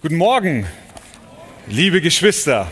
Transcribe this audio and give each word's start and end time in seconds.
Guten 0.00 0.14
Morgen, 0.14 0.64
liebe 1.66 2.00
Geschwister. 2.00 2.70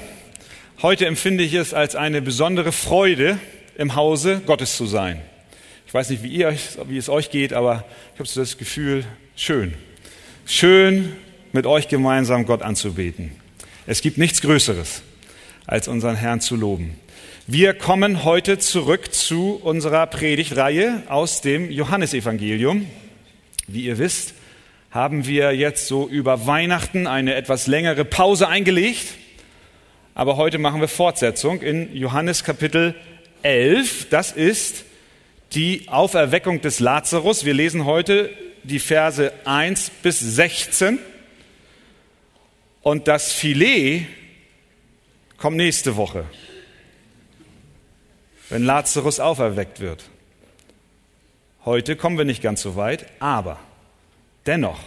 Heute 0.81 1.06
empfinde 1.06 1.43
ich 1.43 1.55
es 1.55 1.75
als 1.75 1.97
eine 1.97 2.23
besondere 2.23 2.71
Freude, 2.71 3.41
im 3.77 3.97
Hause 3.97 4.43
Gottes 4.46 4.77
zu 4.77 4.87
sein. 4.87 5.21
Ich 5.88 5.92
weiß 5.92 6.10
nicht, 6.10 6.22
wie, 6.22 6.28
ihr, 6.28 6.56
wie 6.86 6.96
es 6.96 7.08
euch 7.08 7.30
geht, 7.30 7.52
aber 7.52 7.84
ich 8.14 8.20
habe 8.20 8.28
so 8.28 8.38
das 8.38 8.58
Gefühl, 8.58 9.04
schön. 9.34 9.74
Schön, 10.46 11.16
mit 11.52 11.66
euch 11.66 11.88
gemeinsam 11.88 12.46
Gott 12.46 12.62
anzubeten. 12.62 13.32
Es 13.88 14.02
gibt 14.02 14.18
nichts 14.18 14.40
Größeres, 14.40 15.02
als 15.66 15.88
unseren 15.88 16.14
Herrn 16.14 16.40
zu 16.40 16.54
loben. 16.54 16.95
Wir 17.48 17.74
kommen 17.74 18.22
heute 18.22 18.58
zurück 18.58 19.12
zu 19.12 19.61
unserer 19.64 20.06
Predigtreihe 20.06 21.02
aus 21.08 21.40
dem 21.40 21.72
Johannesevangelium. 21.72 22.86
Wie 23.66 23.82
ihr 23.82 23.98
wisst, 23.98 24.32
haben 24.91 25.27
wir 25.27 25.55
jetzt 25.55 25.89
so 25.89 26.09
über 26.09 26.46
Weihnachten 26.46 27.07
eine 27.07 27.34
etwas 27.34 27.66
längere 27.66 28.05
Pause 28.05 28.48
eingelegt. 28.48 29.06
Aber 30.15 30.37
heute 30.37 30.59
machen 30.59 30.80
wir 30.80 30.88
Fortsetzung 30.88 31.60
in 31.60 31.95
Johannes 31.95 32.45
Kapitel 32.45 32.95
11. 33.43 34.09
Das 34.09 34.33
ist 34.33 34.84
die 35.52 35.88
Auferweckung 35.88 36.60
des 36.60 36.80
Lazarus. 36.80 37.45
Wir 37.45 37.55
lesen 37.55 37.84
heute 37.84 38.30
die 38.62 38.79
Verse 38.79 39.33
1 39.45 39.91
bis 40.02 40.20
16. 40.20 40.98
Und 42.82 43.09
das 43.09 43.32
Filet 43.32 44.07
kommt 45.38 45.57
nächste 45.57 45.96
Woche, 45.96 46.24
wenn 48.48 48.62
Lazarus 48.62 49.21
auferweckt 49.21 49.80
wird. 49.80 50.05
Heute 51.65 51.96
kommen 51.96 52.16
wir 52.16 52.24
nicht 52.24 52.43
ganz 52.43 52.62
so 52.62 52.77
weit, 52.77 53.07
aber 53.18 53.59
Dennoch 54.46 54.80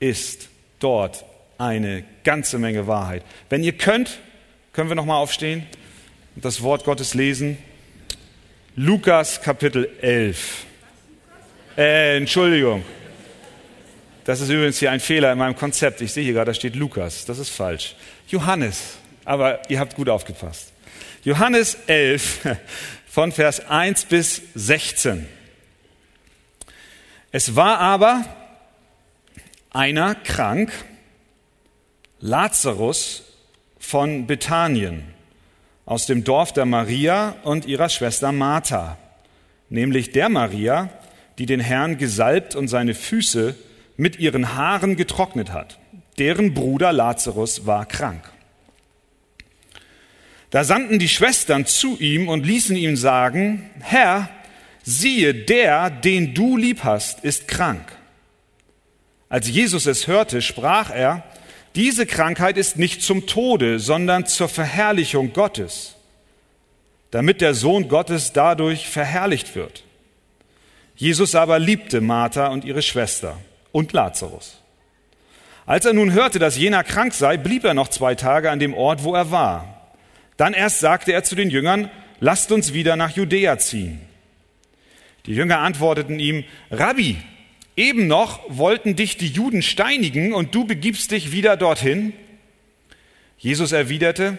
ist 0.00 0.48
dort 0.80 1.24
eine 1.58 2.04
ganze 2.24 2.58
Menge 2.58 2.86
Wahrheit. 2.86 3.22
Wenn 3.48 3.62
ihr 3.62 3.72
könnt, 3.72 4.18
können 4.72 4.88
wir 4.88 4.96
noch 4.96 5.04
mal 5.04 5.16
aufstehen 5.16 5.66
und 6.34 6.44
das 6.44 6.62
Wort 6.62 6.84
Gottes 6.84 7.14
lesen. 7.14 7.58
Lukas 8.76 9.40
Kapitel 9.40 9.88
11. 10.00 10.66
Äh, 11.76 12.16
Entschuldigung. 12.16 12.84
Das 14.24 14.40
ist 14.40 14.48
übrigens 14.48 14.78
hier 14.78 14.90
ein 14.90 15.00
Fehler 15.00 15.30
in 15.32 15.38
meinem 15.38 15.54
Konzept. 15.54 16.00
Ich 16.00 16.12
sehe 16.12 16.24
hier 16.24 16.32
gerade, 16.32 16.50
da 16.50 16.54
steht 16.54 16.74
Lukas. 16.74 17.24
Das 17.24 17.38
ist 17.38 17.50
falsch. 17.50 17.94
Johannes. 18.28 18.96
Aber 19.24 19.60
ihr 19.70 19.78
habt 19.78 19.94
gut 19.94 20.08
aufgepasst. 20.08 20.72
Johannes 21.22 21.76
11 21.86 22.40
von 23.06 23.30
Vers 23.30 23.68
1 23.68 24.06
bis 24.06 24.42
16. 24.54 25.26
Es 27.30 27.54
war 27.54 27.78
aber 27.78 28.24
einer 29.74 30.14
krank, 30.14 30.72
Lazarus 32.20 33.24
von 33.78 34.26
Bethanien, 34.26 35.02
aus 35.84 36.06
dem 36.06 36.24
Dorf 36.24 36.52
der 36.52 36.64
Maria 36.64 37.34
und 37.42 37.66
ihrer 37.66 37.88
Schwester 37.88 38.32
Martha, 38.32 38.96
nämlich 39.68 40.12
der 40.12 40.28
Maria, 40.28 40.88
die 41.38 41.46
den 41.46 41.60
Herrn 41.60 41.98
gesalbt 41.98 42.54
und 42.54 42.68
seine 42.68 42.94
Füße 42.94 43.56
mit 43.96 44.18
ihren 44.18 44.54
Haaren 44.54 44.96
getrocknet 44.96 45.52
hat. 45.52 45.78
Deren 46.18 46.54
Bruder 46.54 46.92
Lazarus 46.92 47.66
war 47.66 47.84
krank. 47.84 48.22
Da 50.50 50.62
sandten 50.62 51.00
die 51.00 51.08
Schwestern 51.08 51.66
zu 51.66 51.98
ihm 51.98 52.28
und 52.28 52.46
ließen 52.46 52.76
ihm 52.76 52.96
sagen, 52.96 53.68
Herr, 53.80 54.28
siehe, 54.84 55.34
der, 55.34 55.90
den 55.90 56.32
du 56.32 56.56
lieb 56.56 56.84
hast, 56.84 57.24
ist 57.24 57.48
krank. 57.48 57.84
Als 59.34 59.48
Jesus 59.48 59.86
es 59.86 60.06
hörte, 60.06 60.40
sprach 60.40 60.90
er, 60.90 61.24
diese 61.74 62.06
Krankheit 62.06 62.56
ist 62.56 62.78
nicht 62.78 63.02
zum 63.02 63.26
Tode, 63.26 63.80
sondern 63.80 64.26
zur 64.26 64.48
Verherrlichung 64.48 65.32
Gottes, 65.32 65.96
damit 67.10 67.40
der 67.40 67.52
Sohn 67.52 67.88
Gottes 67.88 68.32
dadurch 68.32 68.88
verherrlicht 68.88 69.56
wird. 69.56 69.82
Jesus 70.94 71.34
aber 71.34 71.58
liebte 71.58 72.00
Martha 72.00 72.46
und 72.46 72.64
ihre 72.64 72.80
Schwester 72.80 73.36
und 73.72 73.92
Lazarus. 73.92 74.60
Als 75.66 75.84
er 75.84 75.94
nun 75.94 76.12
hörte, 76.12 76.38
dass 76.38 76.56
jener 76.56 76.84
krank 76.84 77.12
sei, 77.12 77.36
blieb 77.36 77.64
er 77.64 77.74
noch 77.74 77.88
zwei 77.88 78.14
Tage 78.14 78.52
an 78.52 78.60
dem 78.60 78.72
Ort, 78.72 79.02
wo 79.02 79.16
er 79.16 79.32
war. 79.32 79.90
Dann 80.36 80.54
erst 80.54 80.78
sagte 80.78 81.12
er 81.12 81.24
zu 81.24 81.34
den 81.34 81.50
Jüngern, 81.50 81.90
lasst 82.20 82.52
uns 82.52 82.72
wieder 82.72 82.94
nach 82.94 83.10
Judäa 83.10 83.58
ziehen. 83.58 84.00
Die 85.26 85.34
Jünger 85.34 85.58
antworteten 85.58 86.20
ihm, 86.20 86.44
Rabbi, 86.70 87.16
Eben 87.76 88.06
noch 88.06 88.40
wollten 88.48 88.94
dich 88.94 89.16
die 89.16 89.28
Juden 89.28 89.62
steinigen 89.62 90.32
und 90.32 90.54
du 90.54 90.64
begibst 90.64 91.10
dich 91.10 91.32
wieder 91.32 91.56
dorthin. 91.56 92.12
Jesus 93.36 93.72
erwiderte, 93.72 94.38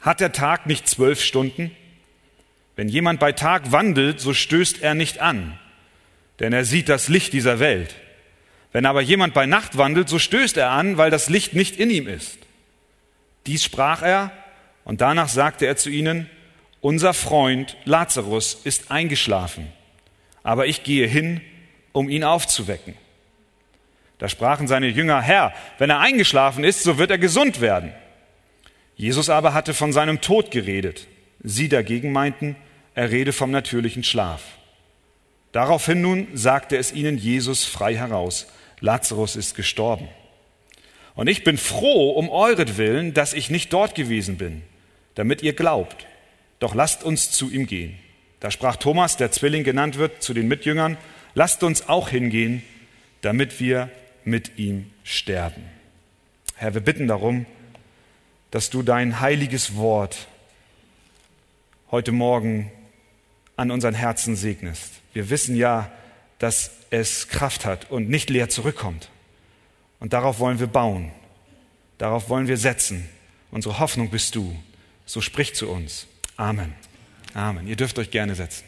hat 0.00 0.20
der 0.20 0.32
Tag 0.32 0.66
nicht 0.66 0.88
zwölf 0.88 1.22
Stunden? 1.22 1.72
Wenn 2.76 2.88
jemand 2.88 3.20
bei 3.20 3.32
Tag 3.32 3.72
wandelt, 3.72 4.20
so 4.20 4.34
stößt 4.34 4.82
er 4.82 4.94
nicht 4.94 5.20
an, 5.20 5.58
denn 6.40 6.52
er 6.52 6.64
sieht 6.64 6.88
das 6.88 7.08
Licht 7.08 7.32
dieser 7.32 7.58
Welt. 7.60 7.94
Wenn 8.72 8.86
aber 8.86 9.02
jemand 9.02 9.34
bei 9.34 9.46
Nacht 9.46 9.76
wandelt, 9.76 10.08
so 10.08 10.18
stößt 10.18 10.56
er 10.56 10.70
an, 10.70 10.96
weil 10.96 11.10
das 11.10 11.28
Licht 11.28 11.54
nicht 11.54 11.76
in 11.76 11.90
ihm 11.90 12.08
ist. 12.08 12.38
Dies 13.46 13.64
sprach 13.64 14.02
er, 14.02 14.32
und 14.84 15.00
danach 15.00 15.28
sagte 15.28 15.66
er 15.66 15.76
zu 15.76 15.90
ihnen, 15.90 16.28
unser 16.80 17.14
Freund 17.14 17.76
Lazarus 17.84 18.60
ist 18.64 18.90
eingeschlafen, 18.90 19.68
aber 20.42 20.66
ich 20.66 20.82
gehe 20.82 21.06
hin, 21.06 21.40
um 21.92 22.08
ihn 22.08 22.24
aufzuwecken. 22.24 22.94
Da 24.18 24.28
sprachen 24.28 24.68
seine 24.68 24.86
Jünger, 24.86 25.20
Herr, 25.20 25.52
wenn 25.78 25.90
er 25.90 26.00
eingeschlafen 26.00 26.64
ist, 26.64 26.82
so 26.82 26.98
wird 26.98 27.10
er 27.10 27.18
gesund 27.18 27.60
werden. 27.60 27.92
Jesus 28.94 29.28
aber 29.28 29.52
hatte 29.54 29.74
von 29.74 29.92
seinem 29.92 30.20
Tod 30.20 30.50
geredet. 30.50 31.08
Sie 31.42 31.68
dagegen 31.68 32.12
meinten, 32.12 32.56
er 32.94 33.10
rede 33.10 33.32
vom 33.32 33.50
natürlichen 33.50 34.04
Schlaf. 34.04 34.42
Daraufhin 35.50 36.00
nun 36.00 36.28
sagte 36.34 36.76
es 36.76 36.92
ihnen 36.92 37.18
Jesus 37.18 37.64
frei 37.64 37.96
heraus, 37.96 38.46
Lazarus 38.80 39.36
ist 39.36 39.54
gestorben. 39.54 40.08
Und 41.14 41.26
ich 41.28 41.44
bin 41.44 41.58
froh 41.58 42.10
um 42.10 42.30
euretwillen, 42.30 43.12
dass 43.14 43.34
ich 43.34 43.50
nicht 43.50 43.72
dort 43.72 43.94
gewesen 43.94 44.38
bin, 44.38 44.62
damit 45.14 45.42
ihr 45.42 45.52
glaubt. 45.52 46.06
Doch 46.58 46.74
lasst 46.74 47.04
uns 47.04 47.32
zu 47.32 47.50
ihm 47.50 47.66
gehen. 47.66 47.98
Da 48.40 48.50
sprach 48.50 48.76
Thomas, 48.76 49.16
der 49.16 49.30
Zwilling 49.30 49.62
genannt 49.62 49.98
wird, 49.98 50.22
zu 50.22 50.32
den 50.32 50.48
Mitjüngern, 50.48 50.96
lasst 51.34 51.62
uns 51.62 51.88
auch 51.88 52.08
hingehen, 52.08 52.62
damit 53.20 53.60
wir 53.60 53.90
mit 54.24 54.58
ihm 54.58 54.90
sterben. 55.04 55.64
Herr, 56.56 56.74
wir 56.74 56.80
bitten 56.80 57.08
darum, 57.08 57.46
dass 58.50 58.70
du 58.70 58.82
dein 58.82 59.20
heiliges 59.20 59.76
Wort 59.76 60.28
heute 61.90 62.12
Morgen 62.12 62.70
an 63.56 63.70
unseren 63.70 63.94
Herzen 63.94 64.36
segnest. 64.36 64.92
Wir 65.12 65.30
wissen 65.30 65.56
ja, 65.56 65.90
dass 66.38 66.70
es 66.90 67.28
Kraft 67.28 67.64
hat 67.64 67.90
und 67.90 68.08
nicht 68.08 68.30
leer 68.30 68.48
zurückkommt. 68.48 69.10
Und 70.00 70.12
darauf 70.12 70.38
wollen 70.38 70.58
wir 70.58 70.66
bauen. 70.66 71.12
Darauf 71.98 72.28
wollen 72.28 72.48
wir 72.48 72.56
setzen. 72.56 73.08
Unsere 73.50 73.78
Hoffnung 73.78 74.10
bist 74.10 74.34
du. 74.34 74.56
So 75.06 75.20
sprich 75.20 75.54
zu 75.54 75.68
uns. 75.68 76.06
Amen. 76.36 76.74
Amen. 77.34 77.68
Ihr 77.68 77.76
dürft 77.76 77.98
euch 77.98 78.10
gerne 78.10 78.34
setzen. 78.34 78.64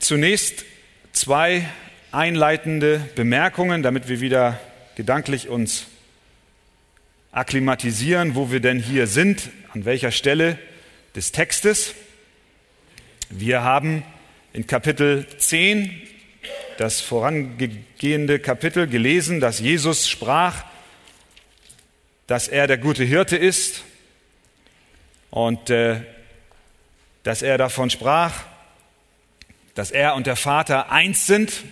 Zunächst 0.00 0.64
zwei 1.12 1.68
einleitende 2.10 3.06
Bemerkungen, 3.16 3.82
damit 3.82 4.08
wir 4.08 4.22
wieder 4.22 4.58
gedanklich 4.96 5.50
uns 5.50 5.88
akklimatisieren, 7.32 8.34
wo 8.34 8.50
wir 8.50 8.60
denn 8.60 8.80
hier 8.80 9.06
sind, 9.06 9.50
an 9.74 9.84
welcher 9.84 10.10
Stelle 10.10 10.58
des 11.14 11.32
Textes. 11.32 11.94
Wir 13.28 13.62
haben 13.62 14.02
in 14.54 14.66
Kapitel 14.66 15.26
10 15.36 15.94
das 16.78 17.02
vorangehende 17.02 18.38
Kapitel 18.38 18.86
gelesen, 18.86 19.38
dass 19.38 19.60
Jesus 19.60 20.08
sprach, 20.08 20.64
dass 22.26 22.48
er 22.48 22.66
der 22.66 22.78
gute 22.78 23.04
Hirte 23.04 23.36
ist 23.36 23.82
und 25.30 25.68
äh, 25.68 26.00
dass 27.22 27.42
er 27.42 27.58
davon 27.58 27.90
sprach, 27.90 28.49
dass 29.74 29.90
er 29.90 30.14
und 30.14 30.26
der 30.26 30.36
Vater 30.36 30.90
eins 30.90 31.26
sind, 31.26 31.64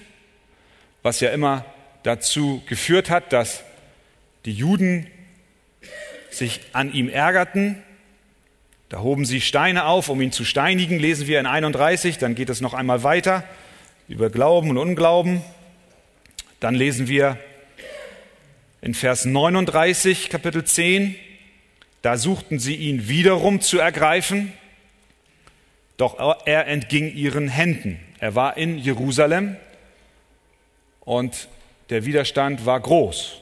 was 1.02 1.20
ja 1.20 1.30
immer 1.30 1.64
dazu 2.02 2.62
geführt 2.66 3.10
hat, 3.10 3.32
dass 3.32 3.62
die 4.44 4.52
Juden 4.52 5.06
sich 6.30 6.60
an 6.72 6.92
ihm 6.92 7.08
ärgerten. 7.08 7.82
Da 8.88 9.00
hoben 9.00 9.24
sie 9.24 9.40
Steine 9.40 9.84
auf, 9.84 10.08
um 10.08 10.20
ihn 10.20 10.32
zu 10.32 10.44
steinigen, 10.44 10.98
lesen 10.98 11.26
wir 11.26 11.40
in 11.40 11.46
31, 11.46 12.18
dann 12.18 12.34
geht 12.34 12.48
es 12.48 12.60
noch 12.60 12.74
einmal 12.74 13.02
weiter 13.02 13.44
über 14.08 14.30
Glauben 14.30 14.70
und 14.70 14.78
Unglauben. 14.78 15.42
Dann 16.60 16.74
lesen 16.74 17.08
wir 17.08 17.38
in 18.80 18.94
Vers 18.94 19.24
39, 19.24 20.30
Kapitel 20.30 20.64
10, 20.64 21.14
da 22.02 22.16
suchten 22.16 22.58
sie 22.58 22.76
ihn 22.76 23.08
wiederum 23.08 23.60
zu 23.60 23.78
ergreifen, 23.78 24.52
doch 25.98 26.16
er 26.46 26.66
entging 26.66 27.14
ihren 27.14 27.48
Händen. 27.48 28.00
Er 28.20 28.34
war 28.34 28.56
in 28.56 28.78
Jerusalem 28.78 29.56
und 31.00 31.48
der 31.90 32.06
Widerstand 32.06 32.64
war 32.64 32.80
groß. 32.80 33.40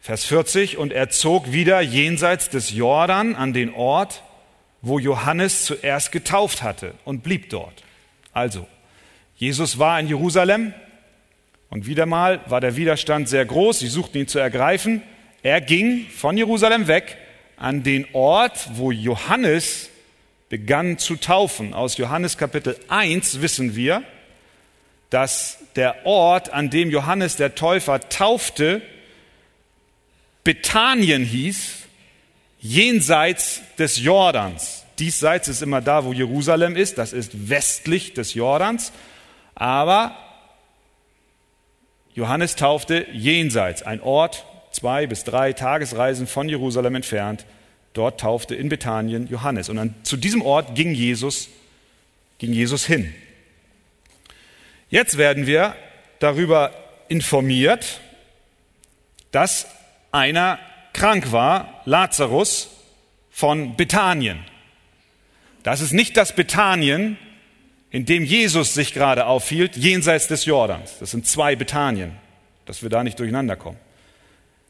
Vers 0.00 0.24
40, 0.24 0.76
und 0.76 0.92
er 0.92 1.10
zog 1.10 1.52
wieder 1.52 1.80
jenseits 1.80 2.48
des 2.48 2.72
Jordan 2.72 3.36
an 3.36 3.52
den 3.52 3.72
Ort, 3.72 4.22
wo 4.82 4.98
Johannes 4.98 5.66
zuerst 5.66 6.10
getauft 6.10 6.62
hatte 6.62 6.94
und 7.04 7.22
blieb 7.22 7.50
dort. 7.50 7.84
Also, 8.32 8.66
Jesus 9.36 9.78
war 9.78 10.00
in 10.00 10.08
Jerusalem 10.08 10.72
und 11.68 11.86
wieder 11.86 12.06
mal 12.06 12.40
war 12.46 12.60
der 12.60 12.76
Widerstand 12.76 13.28
sehr 13.28 13.44
groß. 13.44 13.78
Sie 13.78 13.88
suchten 13.88 14.18
ihn 14.18 14.28
zu 14.28 14.38
ergreifen. 14.38 15.02
Er 15.42 15.60
ging 15.60 16.06
von 16.06 16.36
Jerusalem 16.36 16.88
weg 16.88 17.18
an 17.60 17.82
den 17.82 18.06
Ort, 18.14 18.70
wo 18.72 18.90
Johannes 18.90 19.90
begann 20.48 20.98
zu 20.98 21.16
taufen. 21.16 21.74
Aus 21.74 21.98
Johannes 21.98 22.38
Kapitel 22.38 22.76
1 22.88 23.42
wissen 23.42 23.76
wir, 23.76 24.02
dass 25.10 25.58
der 25.76 26.06
Ort, 26.06 26.50
an 26.50 26.70
dem 26.70 26.90
Johannes 26.90 27.36
der 27.36 27.54
Täufer 27.54 28.00
taufte, 28.08 28.80
Bethanien 30.42 31.22
hieß, 31.22 31.74
jenseits 32.60 33.60
des 33.78 33.98
Jordans. 34.00 34.84
Diesseits 34.98 35.48
ist 35.48 35.62
immer 35.62 35.82
da, 35.82 36.04
wo 36.04 36.12
Jerusalem 36.14 36.76
ist, 36.76 36.96
das 36.96 37.12
ist 37.12 37.50
westlich 37.50 38.14
des 38.14 38.32
Jordans, 38.34 38.92
aber 39.54 40.16
Johannes 42.14 42.56
taufte 42.56 43.06
jenseits, 43.12 43.82
ein 43.82 44.00
Ort 44.00 44.46
zwei 44.72 45.06
bis 45.06 45.24
drei 45.24 45.52
Tagesreisen 45.52 46.26
von 46.26 46.48
Jerusalem 46.48 46.94
entfernt. 46.94 47.44
Dort 47.92 48.20
taufte 48.20 48.54
in 48.54 48.68
Bethanien 48.68 49.26
Johannes. 49.28 49.68
Und 49.68 49.78
an, 49.78 49.94
zu 50.02 50.16
diesem 50.16 50.42
Ort 50.42 50.74
ging 50.74 50.94
Jesus, 50.94 51.48
ging 52.38 52.52
Jesus 52.52 52.86
hin. 52.86 53.12
Jetzt 54.88 55.18
werden 55.18 55.46
wir 55.46 55.74
darüber 56.18 56.72
informiert, 57.08 58.00
dass 59.32 59.66
einer 60.12 60.58
krank 60.92 61.32
war, 61.32 61.82
Lazarus 61.84 62.70
von 63.30 63.76
Bethanien. 63.76 64.44
Das 65.62 65.80
ist 65.80 65.92
nicht 65.92 66.16
das 66.16 66.34
Bethanien, 66.34 67.16
in 67.90 68.06
dem 68.06 68.24
Jesus 68.24 68.74
sich 68.74 68.94
gerade 68.94 69.26
aufhielt, 69.26 69.76
jenseits 69.76 70.28
des 70.28 70.44
Jordans. 70.44 70.98
Das 71.00 71.10
sind 71.10 71.26
zwei 71.26 71.56
Bethanien, 71.56 72.12
dass 72.66 72.82
wir 72.82 72.90
da 72.90 73.02
nicht 73.02 73.18
durcheinander 73.18 73.56
kommen. 73.56 73.78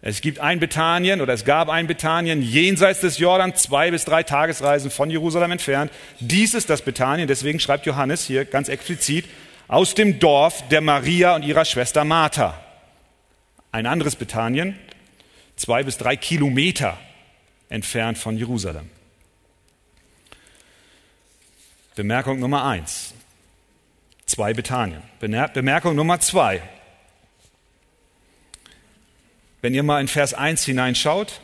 Es 0.02 0.22
gibt 0.22 0.38
ein 0.38 0.60
Bethanien 0.60 1.20
oder 1.20 1.34
es 1.34 1.44
gab 1.44 1.68
ein 1.68 1.86
Bethanien 1.86 2.40
jenseits 2.42 3.00
des 3.00 3.18
Jordans, 3.18 3.62
zwei 3.62 3.90
bis 3.90 4.06
drei 4.06 4.22
Tagesreisen 4.22 4.90
von 4.90 5.10
Jerusalem 5.10 5.50
entfernt. 5.50 5.92
Dies 6.20 6.54
ist 6.54 6.70
das 6.70 6.82
Bethanien, 6.82 7.28
deswegen 7.28 7.60
schreibt 7.60 7.84
Johannes 7.84 8.24
hier 8.24 8.46
ganz 8.46 8.68
explizit, 8.68 9.26
aus 9.68 9.94
dem 9.94 10.18
Dorf 10.18 10.66
der 10.68 10.80
Maria 10.80 11.34
und 11.34 11.44
ihrer 11.44 11.64
Schwester 11.64 12.04
Martha. 12.04 12.58
Ein 13.72 13.86
anderes 13.86 14.16
Bethanien, 14.16 14.76
zwei 15.56 15.82
bis 15.82 15.98
drei 15.98 16.16
Kilometer 16.16 16.98
entfernt 17.68 18.16
von 18.16 18.36
Jerusalem. 18.36 18.88
Bemerkung 21.94 22.40
Nummer 22.40 22.64
eins. 22.64 23.12
Zwei 24.24 24.54
Bethanien. 24.54 25.02
Bemerkung 25.20 25.94
Nummer 25.94 26.20
zwei. 26.20 26.62
Wenn 29.62 29.74
ihr 29.74 29.82
mal 29.82 30.00
in 30.00 30.08
Vers 30.08 30.32
1 30.32 30.64
hineinschaut, 30.64 31.40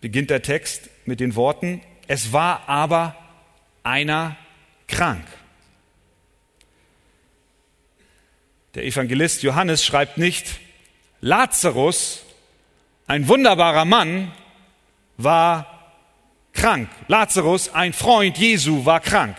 beginnt 0.00 0.30
der 0.30 0.42
Text 0.42 0.90
mit 1.06 1.20
den 1.20 1.36
Worten, 1.36 1.80
es 2.08 2.32
war 2.32 2.68
aber 2.68 3.16
einer 3.82 4.36
krank. 4.88 5.24
Der 8.74 8.84
Evangelist 8.84 9.42
Johannes 9.42 9.84
schreibt 9.84 10.18
nicht, 10.18 10.58
Lazarus, 11.20 12.24
ein 13.06 13.28
wunderbarer 13.28 13.84
Mann, 13.84 14.32
war 15.16 15.92
krank. 16.52 16.88
Lazarus, 17.06 17.72
ein 17.72 17.92
Freund 17.92 18.36
Jesu, 18.36 18.84
war 18.84 19.00
krank. 19.00 19.36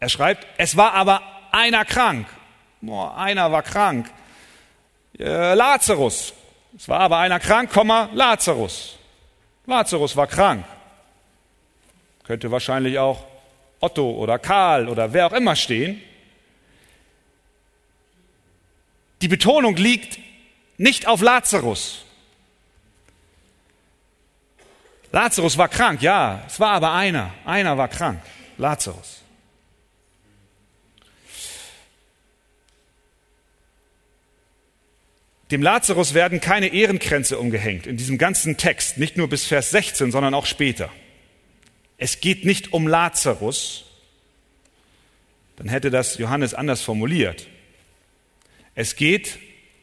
Er 0.00 0.08
schreibt, 0.08 0.46
es 0.58 0.76
war 0.76 0.94
aber 0.94 1.22
einer 1.52 1.84
krank. 1.84 2.26
Boah, 2.80 3.16
einer 3.16 3.52
war 3.52 3.62
krank. 3.62 4.10
Äh, 5.18 5.54
Lazarus. 5.54 6.32
Es 6.76 6.88
war 6.88 7.00
aber 7.00 7.18
einer 7.18 7.38
krank, 7.38 7.70
Lazarus. 8.12 8.96
Lazarus 9.66 10.16
war 10.16 10.26
krank. 10.26 10.64
Könnte 12.24 12.50
wahrscheinlich 12.50 12.98
auch 12.98 13.24
Otto 13.80 14.10
oder 14.12 14.38
Karl 14.38 14.88
oder 14.88 15.12
wer 15.12 15.26
auch 15.26 15.32
immer 15.32 15.56
stehen. 15.56 16.00
Die 19.20 19.28
Betonung 19.28 19.76
liegt 19.76 20.18
nicht 20.78 21.06
auf 21.06 21.20
Lazarus. 21.20 22.04
Lazarus 25.12 25.58
war 25.58 25.68
krank, 25.68 26.00
ja, 26.00 26.42
es 26.46 26.58
war 26.58 26.70
aber 26.70 26.92
einer. 26.92 27.32
Einer 27.44 27.76
war 27.76 27.88
krank, 27.88 28.20
Lazarus. 28.56 29.21
Dem 35.52 35.60
Lazarus 35.60 36.14
werden 36.14 36.40
keine 36.40 36.68
Ehrenkränze 36.68 37.38
umgehängt 37.38 37.86
in 37.86 37.98
diesem 37.98 38.16
ganzen 38.16 38.56
Text, 38.56 38.96
nicht 38.96 39.18
nur 39.18 39.28
bis 39.28 39.44
Vers 39.44 39.70
16, 39.70 40.10
sondern 40.10 40.32
auch 40.32 40.46
später. 40.46 40.90
Es 41.98 42.20
geht 42.20 42.46
nicht 42.46 42.72
um 42.72 42.88
Lazarus, 42.88 43.84
dann 45.56 45.68
hätte 45.68 45.90
das 45.90 46.16
Johannes 46.16 46.54
anders 46.54 46.80
formuliert. 46.80 47.48
Es 48.74 48.96
geht 48.96 49.38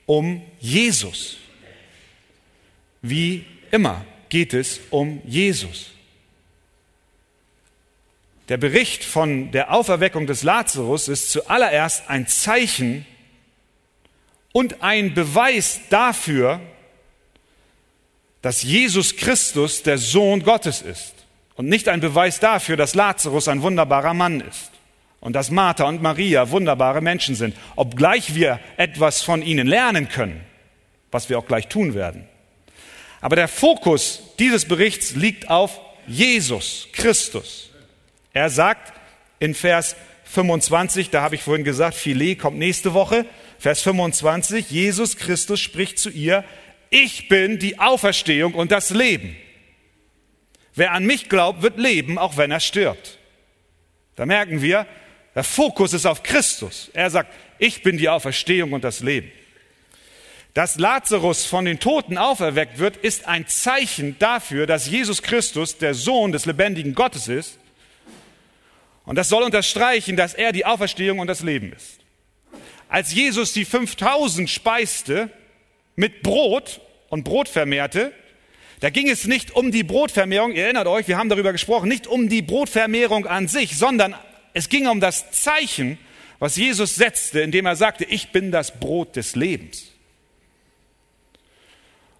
um 0.07 0.41
Jesus. 0.59 1.37
Wie 3.03 3.45
immer 3.69 4.03
geht 4.29 4.55
es 4.55 4.81
um 4.89 5.21
Jesus. 5.23 5.91
Der 8.49 8.57
Bericht 8.57 9.03
von 9.03 9.51
der 9.51 9.71
Auferweckung 9.71 10.25
des 10.25 10.41
Lazarus 10.41 11.07
ist 11.07 11.29
zuallererst 11.29 12.09
ein 12.09 12.25
Zeichen 12.25 13.05
und 14.51 14.81
ein 14.81 15.13
Beweis 15.13 15.81
dafür, 15.89 16.59
dass 18.41 18.63
Jesus 18.63 19.15
Christus 19.15 19.83
der 19.83 19.97
Sohn 19.97 20.43
Gottes 20.43 20.81
ist 20.81 21.13
und 21.55 21.67
nicht 21.67 21.89
ein 21.89 21.99
Beweis 21.99 22.39
dafür, 22.39 22.77
dass 22.77 22.95
Lazarus 22.95 23.47
ein 23.47 23.61
wunderbarer 23.61 24.13
Mann 24.13 24.41
ist 24.41 24.71
und 25.19 25.33
dass 25.33 25.51
Martha 25.51 25.83
und 25.85 26.01
Maria 26.01 26.49
wunderbare 26.51 27.01
Menschen 27.01 27.35
sind, 27.35 27.55
obgleich 27.75 28.35
wir 28.35 28.59
etwas 28.77 29.21
von 29.21 29.41
ihnen 29.41 29.67
lernen 29.67 30.07
können, 30.07 30.41
was 31.11 31.29
wir 31.29 31.37
auch 31.37 31.45
gleich 31.45 31.67
tun 31.67 31.93
werden. 31.93 32.27
Aber 33.21 33.35
der 33.35 33.49
Fokus 33.49 34.21
dieses 34.39 34.65
Berichts 34.65 35.15
liegt 35.15 35.49
auf 35.49 35.81
Jesus 36.07 36.87
Christus. 36.93 37.69
Er 38.33 38.49
sagt 38.49 38.93
in 39.39 39.53
Vers 39.53 39.95
25, 40.23 41.09
da 41.09 41.21
habe 41.21 41.35
ich 41.35 41.43
vorhin 41.43 41.65
gesagt, 41.65 41.95
Filet 41.95 42.35
kommt 42.35 42.57
nächste 42.57 42.93
Woche, 42.93 43.25
Vers 43.59 43.81
25, 43.81 44.71
Jesus 44.71 45.17
Christus 45.17 45.59
spricht 45.59 45.99
zu 45.99 46.09
ihr, 46.09 46.45
ich 46.89 47.27
bin 47.27 47.59
die 47.59 47.77
Auferstehung 47.77 48.53
und 48.53 48.71
das 48.71 48.89
Leben. 48.89 49.35
Wer 50.75 50.93
an 50.93 51.05
mich 51.05 51.27
glaubt, 51.27 51.61
wird 51.61 51.77
leben, 51.77 52.17
auch 52.17 52.37
wenn 52.37 52.51
er 52.51 52.61
stirbt. 52.61 53.19
Da 54.15 54.25
merken 54.25 54.61
wir, 54.61 54.87
der 55.35 55.43
Fokus 55.43 55.91
ist 55.91 56.05
auf 56.05 56.23
Christus. 56.23 56.89
Er 56.93 57.09
sagt, 57.09 57.33
ich 57.57 57.83
bin 57.83 57.97
die 57.97 58.07
Auferstehung 58.07 58.71
und 58.71 58.85
das 58.85 59.01
Leben. 59.01 59.29
Dass 60.53 60.79
Lazarus 60.79 61.45
von 61.45 61.65
den 61.65 61.79
Toten 61.79 62.17
auferweckt 62.17 62.79
wird, 62.79 62.95
ist 62.95 63.27
ein 63.27 63.45
Zeichen 63.47 64.17
dafür, 64.19 64.67
dass 64.67 64.89
Jesus 64.89 65.21
Christus 65.21 65.77
der 65.77 65.93
Sohn 65.93 66.31
des 66.31 66.45
lebendigen 66.45 66.95
Gottes 66.95 67.27
ist. 67.27 67.59
Und 69.03 69.17
das 69.17 69.27
soll 69.27 69.43
unterstreichen, 69.43 70.15
dass 70.15 70.33
er 70.33 70.53
die 70.53 70.65
Auferstehung 70.65 71.19
und 71.19 71.27
das 71.27 71.41
Leben 71.41 71.73
ist 71.73 71.98
als 72.89 73.13
Jesus 73.13 73.53
die 73.53 73.65
5000 73.65 74.49
speiste 74.49 75.29
mit 75.95 76.23
Brot 76.23 76.81
und 77.09 77.23
Brot 77.23 77.47
vermehrte, 77.47 78.11
da 78.79 78.89
ging 78.89 79.09
es 79.09 79.25
nicht 79.25 79.55
um 79.55 79.71
die 79.71 79.83
Brotvermehrung, 79.83 80.53
ihr 80.53 80.63
erinnert 80.63 80.87
euch, 80.87 81.07
wir 81.07 81.17
haben 81.17 81.29
darüber 81.29 81.51
gesprochen, 81.51 81.89
nicht 81.89 82.07
um 82.07 82.29
die 82.29 82.41
Brotvermehrung 82.41 83.27
an 83.27 83.47
sich, 83.47 83.77
sondern 83.77 84.15
es 84.53 84.69
ging 84.69 84.87
um 84.87 84.99
das 84.99 85.31
Zeichen, 85.31 85.97
was 86.39 86.55
Jesus 86.55 86.95
setzte, 86.95 87.41
indem 87.41 87.65
er 87.65 87.75
sagte, 87.75 88.05
ich 88.05 88.31
bin 88.31 88.51
das 88.51 88.79
Brot 88.79 89.15
des 89.17 89.35
Lebens. 89.35 89.91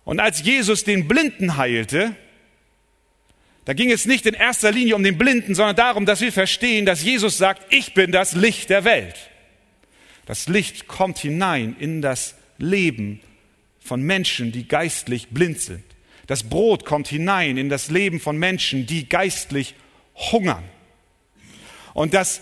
Und 0.04 0.20
als 0.20 0.44
Jesus 0.44 0.84
den 0.84 1.08
Blinden 1.08 1.56
heilte, 1.56 2.16
da 3.66 3.74
ging 3.74 3.92
es 3.92 4.06
nicht 4.06 4.26
in 4.26 4.34
erster 4.34 4.72
Linie 4.72 4.96
um 4.96 5.04
den 5.04 5.18
Blinden, 5.18 5.56
sondern 5.56 5.76
darum, 5.76 6.06
dass 6.06 6.22
wir 6.22 6.34
verstehen, 6.34 6.86
dass 6.86 7.04
Jesus 7.04 7.38
sagt, 7.38 7.72
ich 7.74 7.94
bin 7.94 8.12
das 8.12 8.34
Licht 8.34 8.70
der 8.70 8.84
Welt. 8.84 9.16
Das 10.30 10.48
Licht 10.48 10.88
kommt 10.88 11.18
hinein 11.18 11.76
in 11.80 12.04
das 12.04 12.36
Leben 12.60 13.20
von 13.80 14.00
Menschen, 14.04 14.52
die 14.52 14.68
geistlich 14.68 15.30
blind 15.30 15.60
sind. 15.60 15.84
Das 16.28 16.44
Brot 16.44 16.86
kommt 16.86 17.08
hinein 17.08 17.58
in 17.58 17.68
das 17.68 17.90
Leben 17.90 18.20
von 18.20 18.38
Menschen, 18.38 18.86
die 18.86 19.10
geistlich 19.10 19.74
hungern. 20.14 20.64
Und 21.96 22.14
das 22.14 22.42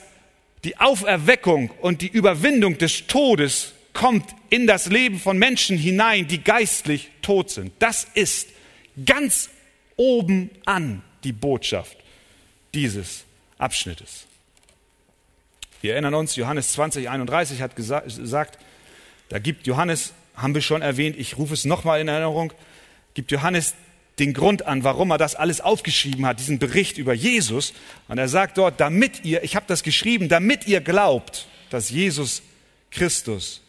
Die 0.66 0.78
Auferweckung 0.80 1.70
und 1.80 2.02
die 2.02 2.10
Überwindung 2.10 2.78
des 2.78 3.08
Todes 3.08 3.72
kommt 3.94 4.36
in 4.50 4.68
das 4.68 4.88
Leben 4.88 5.18
von 5.18 5.38
Menschen 5.38 5.78
hinein, 5.78 6.28
die 6.28 6.44
geistlich 6.44 7.10
tot 7.22 7.52
sind. 7.52 7.72
Das 7.80 8.06
ist 8.16 8.50
ganz 9.06 9.50
oben 9.96 10.50
an 10.66 11.04
die 11.24 11.32
Botschaft 11.32 11.96
dieses 12.74 13.24
Abschnittes. 13.58 14.27
Wir 15.82 15.94
erinnern 15.94 16.14
uns, 16.14 16.36
Johannes 16.36 16.74
20, 16.74 17.10
31 17.10 17.62
hat 17.62 17.76
gesagt, 17.76 18.58
da 19.30 19.40
gibt 19.40 19.68
Johannes, 19.68 20.14
haben 20.36 20.54
wir 20.54 20.62
schon 20.62 20.82
erwähnt, 20.82 21.16
ich 21.18 21.38
rufe 21.38 21.54
es 21.54 21.66
nochmal 21.66 22.02
in 22.02 22.08
Erinnerung, 22.08 22.54
gibt 23.14 23.32
Johannes 23.32 23.76
den 24.20 24.34
Grund 24.34 24.66
an, 24.66 24.84
warum 24.84 25.12
er 25.12 25.18
das 25.18 25.36
alles 25.36 25.62
aufgeschrieben 25.62 26.26
hat, 26.26 26.40
diesen 26.40 26.58
Bericht 26.58 26.98
über 26.98 27.14
Jesus. 27.14 27.74
Und 28.08 28.18
er 28.18 28.28
sagt 28.28 28.58
dort, 28.58 28.80
damit 28.80 29.24
ihr, 29.24 29.44
ich 29.44 29.56
habe 29.56 29.66
das 29.68 29.84
geschrieben, 29.84 30.28
damit 30.28 30.66
ihr 30.68 30.82
glaubt, 30.82 31.48
dass 31.70 31.90
Jesus 31.90 32.42
Christus 32.90 33.62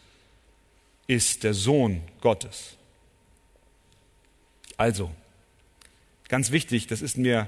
ist 1.05 1.43
der 1.43 1.53
Sohn 1.53 2.01
Gottes. 2.21 2.77
Also, 4.77 5.11
ganz 6.29 6.51
wichtig, 6.51 6.87
das 6.87 7.01
ist 7.01 7.17
mir 7.17 7.47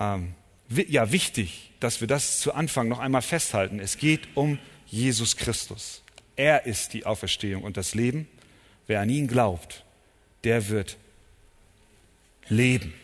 ähm, 0.00 0.34
ja 0.76 1.12
wichtig, 1.12 1.70
dass 1.80 2.00
wir 2.00 2.08
das 2.08 2.40
zu 2.40 2.54
Anfang 2.54 2.88
noch 2.88 2.98
einmal 2.98 3.22
festhalten. 3.22 3.80
Es 3.80 3.98
geht 3.98 4.28
um 4.34 4.58
Jesus 4.86 5.36
Christus. 5.36 6.02
Er 6.36 6.66
ist 6.66 6.92
die 6.92 7.06
Auferstehung 7.06 7.62
und 7.62 7.76
das 7.76 7.94
Leben. 7.94 8.28
Wer 8.86 9.00
an 9.00 9.08
ihn 9.08 9.28
glaubt, 9.28 9.84
der 10.44 10.68
wird 10.68 10.96
leben. 12.48 12.94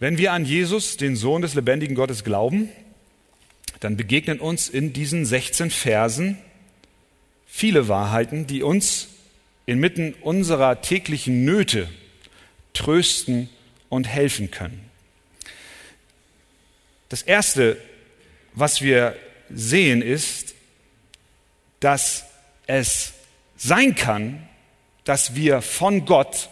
Wenn 0.00 0.18
wir 0.18 0.32
an 0.32 0.44
Jesus, 0.44 0.96
den 0.96 1.16
Sohn 1.16 1.42
des 1.42 1.54
lebendigen 1.54 1.96
Gottes, 1.96 2.24
glauben, 2.24 2.68
dann 3.80 3.96
begegnen 3.96 4.40
uns 4.40 4.68
in 4.68 4.92
diesen 4.92 5.24
16 5.24 5.70
Versen 5.70 6.38
viele 7.46 7.88
Wahrheiten, 7.88 8.46
die 8.46 8.62
uns 8.62 9.08
inmitten 9.66 10.14
unserer 10.22 10.80
täglichen 10.80 11.44
Nöte 11.44 11.88
trösten 12.74 13.48
und 13.88 14.06
helfen 14.06 14.50
können. 14.50 14.88
Das 17.08 17.22
Erste, 17.22 17.80
was 18.52 18.82
wir 18.82 19.16
sehen, 19.50 20.02
ist, 20.02 20.54
dass 21.80 22.24
es 22.66 23.12
sein 23.56 23.94
kann, 23.94 24.46
dass 25.04 25.34
wir 25.34 25.62
von 25.62 26.04
Gott 26.04 26.50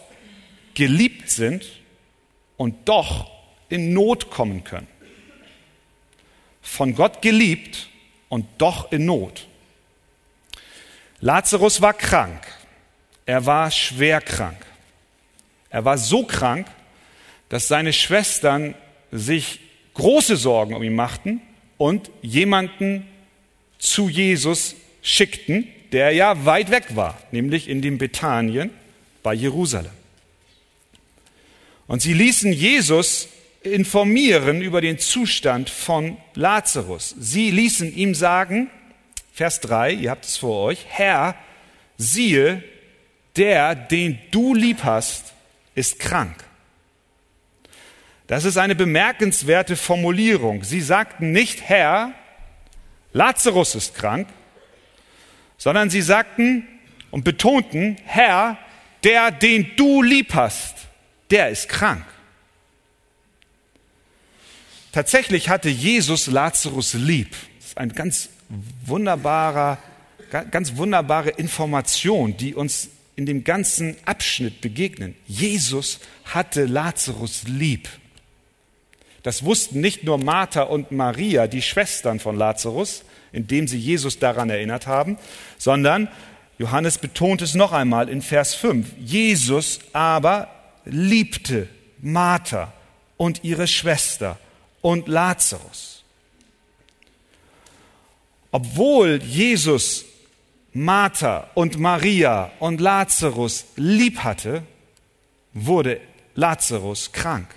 geliebt 0.75 1.31
sind 1.31 1.65
und 2.57 2.89
doch 2.89 3.31
in 3.69 3.93
Not 3.93 4.31
kommen 4.31 4.65
können. 4.65 4.89
Von 6.63 6.95
Gott 6.95 7.23
geliebt 7.23 7.89
und 8.29 8.47
doch 8.59 8.93
in 8.93 9.05
Not. 9.05 9.47
Lazarus 11.21 11.81
war 11.81 11.95
krank. 11.95 12.47
Er 13.25 13.45
war 13.47 13.71
schwer 13.71 14.21
krank. 14.21 14.65
Er 15.71 15.85
war 15.85 15.99
so 15.99 16.25
krank, 16.25 16.67
dass 17.49 17.69
seine 17.69 17.93
Schwestern 17.93 18.75
sich 19.13 19.61
große 19.95 20.37
Sorgen 20.37 20.75
um 20.75 20.83
ihn 20.83 20.95
machten 20.95 21.41
und 21.79 22.11
jemanden 22.23 23.07
zu 23.79 24.09
Jesus 24.09 24.75
schickten, 25.03 25.69
der 25.93 26.13
ja 26.13 26.45
weit 26.45 26.71
weg 26.71 26.97
war, 26.97 27.19
nämlich 27.31 27.69
in 27.69 27.83
dem 27.83 27.99
Bethanien 27.99 28.71
bei 29.23 29.35
Jerusalem. 29.35 29.93
Und 31.87 32.03
sie 32.03 32.15
ließen 32.15 32.53
Jesus 32.53 33.29
informieren 33.63 34.63
über 34.63 34.81
den 34.81 34.99
Zustand 34.99 35.71
von 35.71 36.17
Lazarus. 36.35 37.15
Sie 37.19 37.51
ließen 37.51 37.95
ihm 37.95 38.15
sagen, 38.15 38.71
Vers 39.33 39.61
3, 39.61 39.93
ihr 39.93 40.11
habt 40.11 40.25
es 40.25 40.39
vor 40.39 40.65
euch, 40.65 40.87
Herr, 40.89 41.37
siehe, 41.99 42.63
der, 43.37 43.75
den 43.75 44.19
du 44.31 44.55
lieb 44.55 44.83
hast, 44.83 45.35
ist 45.75 45.99
krank. 45.99 46.46
Das 48.27 48.45
ist 48.45 48.57
eine 48.57 48.75
bemerkenswerte 48.75 49.77
Formulierung. 49.77 50.65
Sie 50.65 50.81
sagten 50.81 51.33
nicht, 51.33 51.63
Herr, 51.63 52.13
Lazarus 53.13 53.75
ist 53.75 53.95
krank, 53.95 54.29
sondern 55.59 55.91
sie 55.91 56.03
sagten 56.03 56.67
und 57.11 57.25
betonten, 57.25 57.97
Herr, 58.05 58.59
der, 59.05 59.31
den 59.31 59.71
du 59.77 60.03
lieb 60.03 60.35
hast, 60.35 60.75
der 61.31 61.51
ist 61.51 61.69
krank. 61.69 62.05
Tatsächlich 64.91 65.49
hatte 65.49 65.69
Jesus 65.69 66.27
Lazarus 66.27 66.95
lieb. 66.95 67.31
Das 67.59 67.69
ist 67.69 67.79
eine 67.79 67.93
ganz 67.93 68.31
wunderbarer, 68.85 69.79
ganz 70.51 70.77
wunderbare 70.77 71.31
Information, 71.31 72.37
die 72.37 72.55
uns 72.55 72.89
in 73.15 73.27
dem 73.27 73.45
ganzen 73.45 73.97
Abschnitt 74.05 74.61
begegnen. 74.61 75.15
Jesus 75.27 76.01
hatte 76.25 76.65
Lazarus 76.65 77.45
lieb. 77.47 77.89
Das 79.27 79.45
wussten 79.45 79.81
nicht 79.81 80.05
nur 80.05 80.19
Martha 80.19 80.63
und 80.63 80.93
Maria, 80.93 81.49
die 81.49 81.61
Schwestern 81.61 82.21
von 82.21 82.37
Lazarus, 82.37 83.03
indem 83.33 83.67
sie 83.67 83.77
Jesus 83.77 84.21
daran 84.21 84.51
erinnert 84.51 84.87
haben, 84.87 85.19
sondern 85.59 86.07
Johannes 86.59 86.99
betont 86.99 87.43
es 87.43 87.55
noch 87.55 87.73
einmal 87.73 88.09
in 88.09 88.23
Vers 88.23 88.55
5. 88.55 88.87
Jesus 89.01 89.81
aber 89.93 90.47
liebte 90.85 91.69
Martha 92.01 92.73
und 93.17 93.43
ihre 93.43 93.67
Schwester 93.67 94.39
und 94.81 95.09
Lazarus. 95.09 96.05
Obwohl 98.53 99.21
Jesus 99.25 100.05
Martha 100.73 101.51
und 101.55 101.81
Maria 101.81 102.53
und 102.61 102.81
Lazarus 102.81 103.65
lieb 103.75 104.21
hatte, 104.21 104.63
wurde 105.53 106.01
Lazarus 106.37 107.11
krank. 107.11 107.49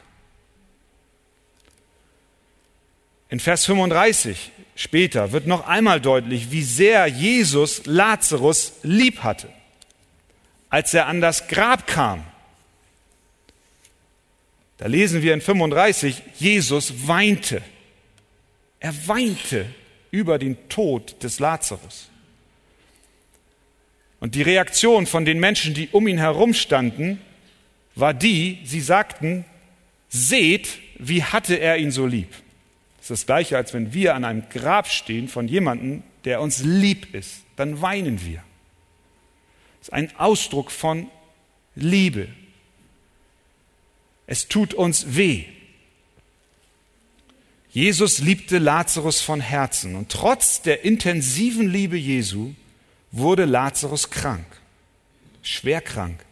In 3.29 3.39
Vers 3.39 3.65
35 3.65 4.51
später 4.75 5.31
wird 5.31 5.45
noch 5.45 5.67
einmal 5.67 6.01
deutlich, 6.01 6.51
wie 6.51 6.63
sehr 6.63 7.05
Jesus 7.05 7.85
Lazarus 7.85 8.73
lieb 8.81 9.19
hatte. 9.23 9.49
Als 10.69 10.93
er 10.93 11.07
an 11.07 11.21
das 11.21 11.47
Grab 11.47 11.85
kam, 11.87 12.23
da 14.77 14.87
lesen 14.87 15.21
wir 15.21 15.33
in 15.33 15.41
35, 15.41 16.23
Jesus 16.37 17.07
weinte. 17.07 17.61
Er 18.79 18.93
weinte 19.07 19.65
über 20.09 20.39
den 20.39 20.69
Tod 20.69 21.21
des 21.21 21.39
Lazarus. 21.39 22.09
Und 24.21 24.35
die 24.35 24.41
Reaktion 24.41 25.05
von 25.05 25.25
den 25.25 25.39
Menschen, 25.39 25.73
die 25.73 25.89
um 25.91 26.07
ihn 26.07 26.17
herum 26.17 26.53
standen, 26.53 27.21
war 27.95 28.13
die, 28.13 28.59
sie 28.63 28.81
sagten, 28.81 29.45
seht, 30.07 30.79
wie 30.97 31.23
hatte 31.23 31.55
er 31.55 31.77
ihn 31.77 31.91
so 31.91 32.05
lieb. 32.05 32.33
Das 33.09 33.21
ist 33.21 33.23
das 33.23 33.25
gleiche, 33.25 33.57
als 33.57 33.73
wenn 33.73 33.91
wir 33.91 34.13
an 34.13 34.23
einem 34.23 34.47
Grab 34.49 34.87
stehen 34.87 35.27
von 35.27 35.47
jemandem, 35.47 36.03
der 36.25 36.41
uns 36.41 36.59
lieb 36.59 37.15
ist. 37.15 37.41
Dann 37.55 37.81
weinen 37.81 38.23
wir. 38.23 38.43
Das 39.79 39.87
ist 39.87 39.93
ein 39.93 40.15
Ausdruck 40.19 40.69
von 40.69 41.09
Liebe. 41.73 42.27
Es 44.27 44.47
tut 44.47 44.75
uns 44.75 45.15
weh. 45.15 45.45
Jesus 47.71 48.19
liebte 48.19 48.59
Lazarus 48.59 49.21
von 49.21 49.41
Herzen 49.41 49.95
und 49.95 50.09
trotz 50.09 50.61
der 50.61 50.85
intensiven 50.85 51.67
Liebe 51.67 51.97
Jesu 51.97 52.53
wurde 53.11 53.45
Lazarus 53.45 54.11
krank, 54.11 54.45
schwer 55.41 55.81
krank. 55.81 56.23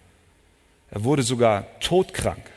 Er 0.91 1.03
wurde 1.03 1.23
sogar 1.23 1.79
todkrank. 1.79 2.47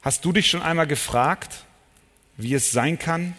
Hast 0.00 0.24
du 0.24 0.32
dich 0.32 0.48
schon 0.48 0.62
einmal 0.62 0.86
gefragt, 0.86 1.66
wie 2.36 2.54
es 2.54 2.70
sein 2.70 2.98
kann, 2.98 3.34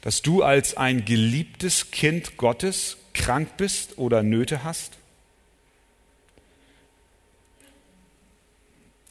dass 0.00 0.22
du 0.22 0.42
als 0.42 0.76
ein 0.76 1.04
geliebtes 1.04 1.90
Kind 1.90 2.36
Gottes 2.36 2.96
krank 3.14 3.56
bist 3.56 3.98
oder 3.98 4.22
Nöte 4.22 4.64
hast? 4.64 4.98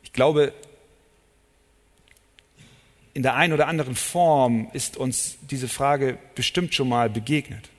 Ich 0.03 0.13
glaube, 0.13 0.53
in 3.13 3.23
der 3.23 3.35
einen 3.35 3.53
oder 3.53 3.67
anderen 3.67 3.95
Form 3.95 4.69
ist 4.73 4.97
uns 4.97 5.37
diese 5.41 5.69
Frage 5.69 6.17
bestimmt 6.35 6.75
schon 6.75 6.89
mal 6.89 7.09
begegnet. 7.09 7.69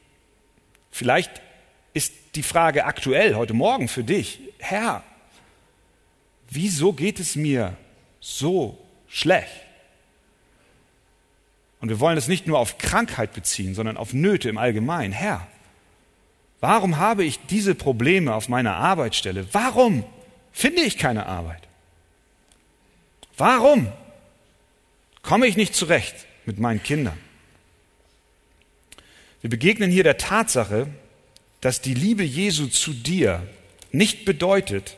Vielleicht 0.91 1.43
ist 1.93 2.13
die 2.35 2.43
Frage 2.43 2.87
aktuell 2.87 3.35
heute 3.35 3.53
Morgen 3.53 3.89
für 3.89 4.03
dich, 4.03 4.41
Herr, 4.59 5.03
wieso 6.49 6.95
geht 6.95 7.21
es 7.21 7.37
mir 7.37 7.77
so 8.19 8.79
schlecht? 9.09 9.66
Und 11.81 11.89
wir 11.89 12.01
wollen 12.01 12.17
es 12.17 12.29
nicht 12.29 12.47
nur 12.47 12.59
auf 12.59 12.79
Krankheit 12.79 13.33
beziehen, 13.33 13.75
sondern 13.75 13.97
auf 13.97 14.13
Nöte 14.13 14.49
im 14.49 14.59
Allgemeinen. 14.59 15.13
Herr, 15.13 15.47
warum 16.61 16.97
habe 16.97 17.25
ich 17.25 17.39
diese 17.47 17.75
Probleme 17.75 18.35
auf 18.35 18.49
meiner 18.49 18.77
Arbeitsstelle? 18.77 19.47
Warum 19.53 20.05
finde 20.53 20.83
ich 20.83 20.99
keine 20.99 21.27
Arbeit? 21.27 21.63
Warum? 23.37 23.93
komme 25.27 25.49
ich 25.49 25.57
nicht 25.57 25.75
zurecht 25.75 26.15
mit 26.47 26.59
meinen 26.59 26.83
Kindern. 26.83 27.19
Wir 29.43 29.51
begegnen 29.51 29.91
hier 29.91 30.05
der 30.05 30.17
Tatsache, 30.17 30.87
dass 31.61 31.83
die 31.83 31.95
Liebe 31.95 32.23
Jesu 32.23 32.69
zu 32.69 32.93
dir 32.93 33.47
nicht 33.91 34.25
bedeutet, 34.25 34.97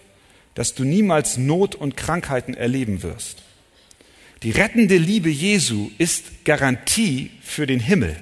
dass 0.55 0.75
du 0.75 0.85
niemals 0.85 1.39
Not 1.39 1.75
und 1.75 1.97
Krankheiten 1.97 2.55
erleben 2.55 3.03
wirst. 3.03 3.43
Die 4.43 4.53
rettende 4.53 4.97
Liebe 4.97 5.31
Jesu 5.31 5.91
ist 5.99 6.45
Garantie 6.45 7.31
für 7.43 7.67
den 7.67 7.81
Himmel. 7.81 8.17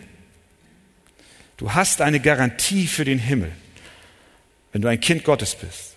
Du 1.58 1.74
hast 1.74 2.00
eine 2.00 2.20
Garantie 2.20 2.86
für 2.86 3.04
den 3.04 3.18
Himmel, 3.18 3.52
wenn 4.72 4.82
du 4.82 4.88
ein 4.88 5.00
Kind 5.00 5.24
Gottes 5.24 5.54
bist, 5.54 5.94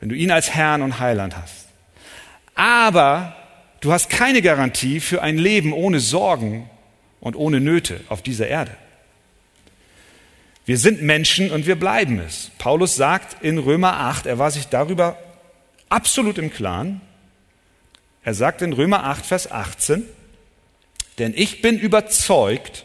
wenn 0.00 0.08
du 0.08 0.16
ihn 0.16 0.30
als 0.30 0.50
Herrn 0.54 0.82
und 0.82 0.98
Heiland 0.98 1.36
hast. 1.36 1.66
Aber 2.54 3.36
du 3.80 3.92
hast 3.92 4.10
keine 4.10 4.42
Garantie 4.42 4.98
für 4.98 5.22
ein 5.22 5.38
Leben 5.38 5.72
ohne 5.72 6.00
Sorgen 6.00 6.68
und 7.20 7.36
ohne 7.36 7.60
Nöte 7.60 8.00
auf 8.08 8.22
dieser 8.22 8.48
Erde. 8.48 8.76
Wir 10.66 10.78
sind 10.78 11.00
Menschen 11.00 11.50
und 11.50 11.66
wir 11.66 11.76
bleiben 11.76 12.18
es. 12.18 12.50
Paulus 12.58 12.96
sagt 12.96 13.42
in 13.42 13.58
Römer 13.58 14.00
8, 14.00 14.26
er 14.26 14.38
war 14.38 14.50
sich 14.50 14.66
darüber 14.66 15.16
absolut 15.88 16.38
im 16.38 16.52
Klaren. 16.52 17.00
Er 18.28 18.34
sagt 18.34 18.60
in 18.60 18.74
Römer 18.74 19.04
8, 19.04 19.24
Vers 19.24 19.50
18, 19.50 20.04
denn 21.16 21.32
ich 21.34 21.62
bin 21.62 21.78
überzeugt, 21.78 22.84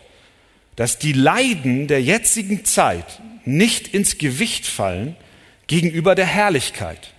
dass 0.78 1.00
die 1.00 1.12
Leiden 1.12 1.88
der 1.88 2.02
jetzigen 2.02 2.64
Zeit 2.64 3.20
nicht 3.44 3.94
ins 3.94 4.18
Gewicht 4.18 4.66
fallen 4.66 5.18
gegenüber 5.68 6.16
der 6.16 6.28
Herrlichkeit. 6.28 7.12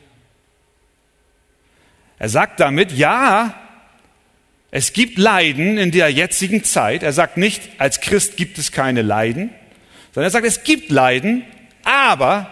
Er 2.19 2.31
sagt 2.31 2.61
damit, 2.61 2.93
ja, 2.93 3.61
es 4.71 4.95
gibt 4.95 5.19
Leiden 5.19 5.77
in 5.77 5.91
der 5.91 6.09
jetzigen 6.09 6.65
Zeit. 6.65 7.03
Er 7.03 7.13
sagt 7.13 7.37
nicht, 7.37 7.61
als 7.77 8.01
Christ 8.01 8.39
gibt 8.39 8.57
es 8.57 8.73
keine 8.73 9.03
Leiden, 9.03 9.51
sondern 10.15 10.29
er 10.29 10.33
sagt, 10.33 10.47
es 10.47 10.65
gibt 10.65 10.91
Leiden, 10.91 11.45
aber 11.83 12.51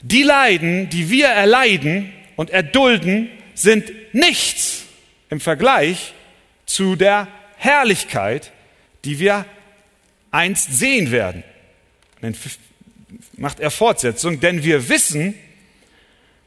die 0.00 0.22
Leiden, 0.22 0.88
die 0.88 1.10
wir 1.10 1.26
erleiden 1.26 2.14
und 2.36 2.48
erdulden, 2.48 3.28
sind 3.52 3.92
nichts 4.14 4.85
im 5.30 5.40
Vergleich 5.40 6.14
zu 6.66 6.96
der 6.96 7.28
Herrlichkeit, 7.56 8.52
die 9.04 9.18
wir 9.18 9.44
einst 10.30 10.72
sehen 10.72 11.10
werden. 11.10 11.44
Dann 12.20 12.36
macht 13.36 13.60
er 13.60 13.70
Fortsetzung, 13.70 14.40
denn 14.40 14.62
wir 14.62 14.88
wissen, 14.88 15.34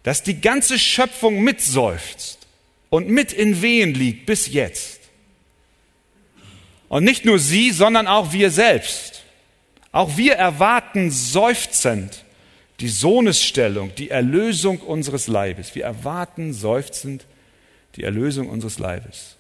dass 0.04 0.24
die 0.24 0.42
ganze 0.42 0.80
Schöpfung 0.80 1.42
mitseufzt 1.44 2.48
und 2.90 3.10
mit 3.10 3.34
in 3.34 3.62
Wehen 3.62 3.94
liegt 3.94 4.26
bis 4.26 4.48
jetzt. 4.48 5.00
Und 6.88 7.04
nicht 7.04 7.26
nur 7.26 7.38
sie, 7.38 7.72
sondern 7.72 8.08
auch 8.08 8.34
wir 8.34 8.50
selbst. 8.50 9.24
Auch 9.92 10.18
wir 10.18 10.36
erwarten 10.36 11.12
seufzend 11.12 12.24
die 12.80 12.88
Sohnesstellung, 12.88 13.94
die 13.96 14.10
Erlösung 14.10 14.80
unseres 14.80 15.28
Leibes. 15.28 15.76
Wir 15.76 15.84
erwarten 15.84 16.54
seufzend 16.54 17.26
die 18.00 18.06
Erlösung 18.06 18.50
unseres 18.50 18.80
Leibes. 18.80 19.36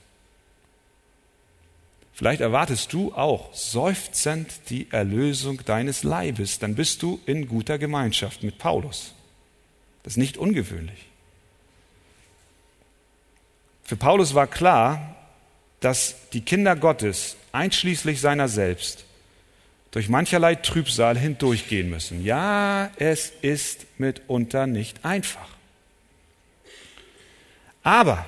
Vielleicht 2.13 2.41
erwartest 2.41 2.91
du 2.91 3.13
auch 3.13 3.53
seufzend 3.53 4.69
die 4.69 4.91
Erlösung 4.91 5.63
deines 5.63 6.03
Leibes, 6.03 6.59
dann 6.59 6.75
bist 6.75 7.01
du 7.01 7.21
in 7.25 7.47
guter 7.47 7.77
Gemeinschaft 7.77 8.43
mit 8.43 8.57
Paulus. 8.57 9.13
Das 10.03 10.13
ist 10.13 10.17
nicht 10.17 10.37
ungewöhnlich. 10.37 11.05
Für 13.85 13.95
Paulus 13.95 14.33
war 14.33 14.47
klar, 14.47 15.15
dass 15.79 16.15
die 16.33 16.41
Kinder 16.41 16.75
Gottes, 16.75 17.37
einschließlich 17.53 18.19
seiner 18.19 18.49
selbst, 18.49 19.05
durch 19.91 20.09
mancherlei 20.09 20.55
Trübsal 20.55 21.17
hindurchgehen 21.17 21.89
müssen. 21.89 22.25
Ja, 22.25 22.91
es 22.97 23.31
ist 23.41 23.85
mitunter 23.97 24.67
nicht 24.67 25.05
einfach. 25.05 25.47
Aber 27.81 28.27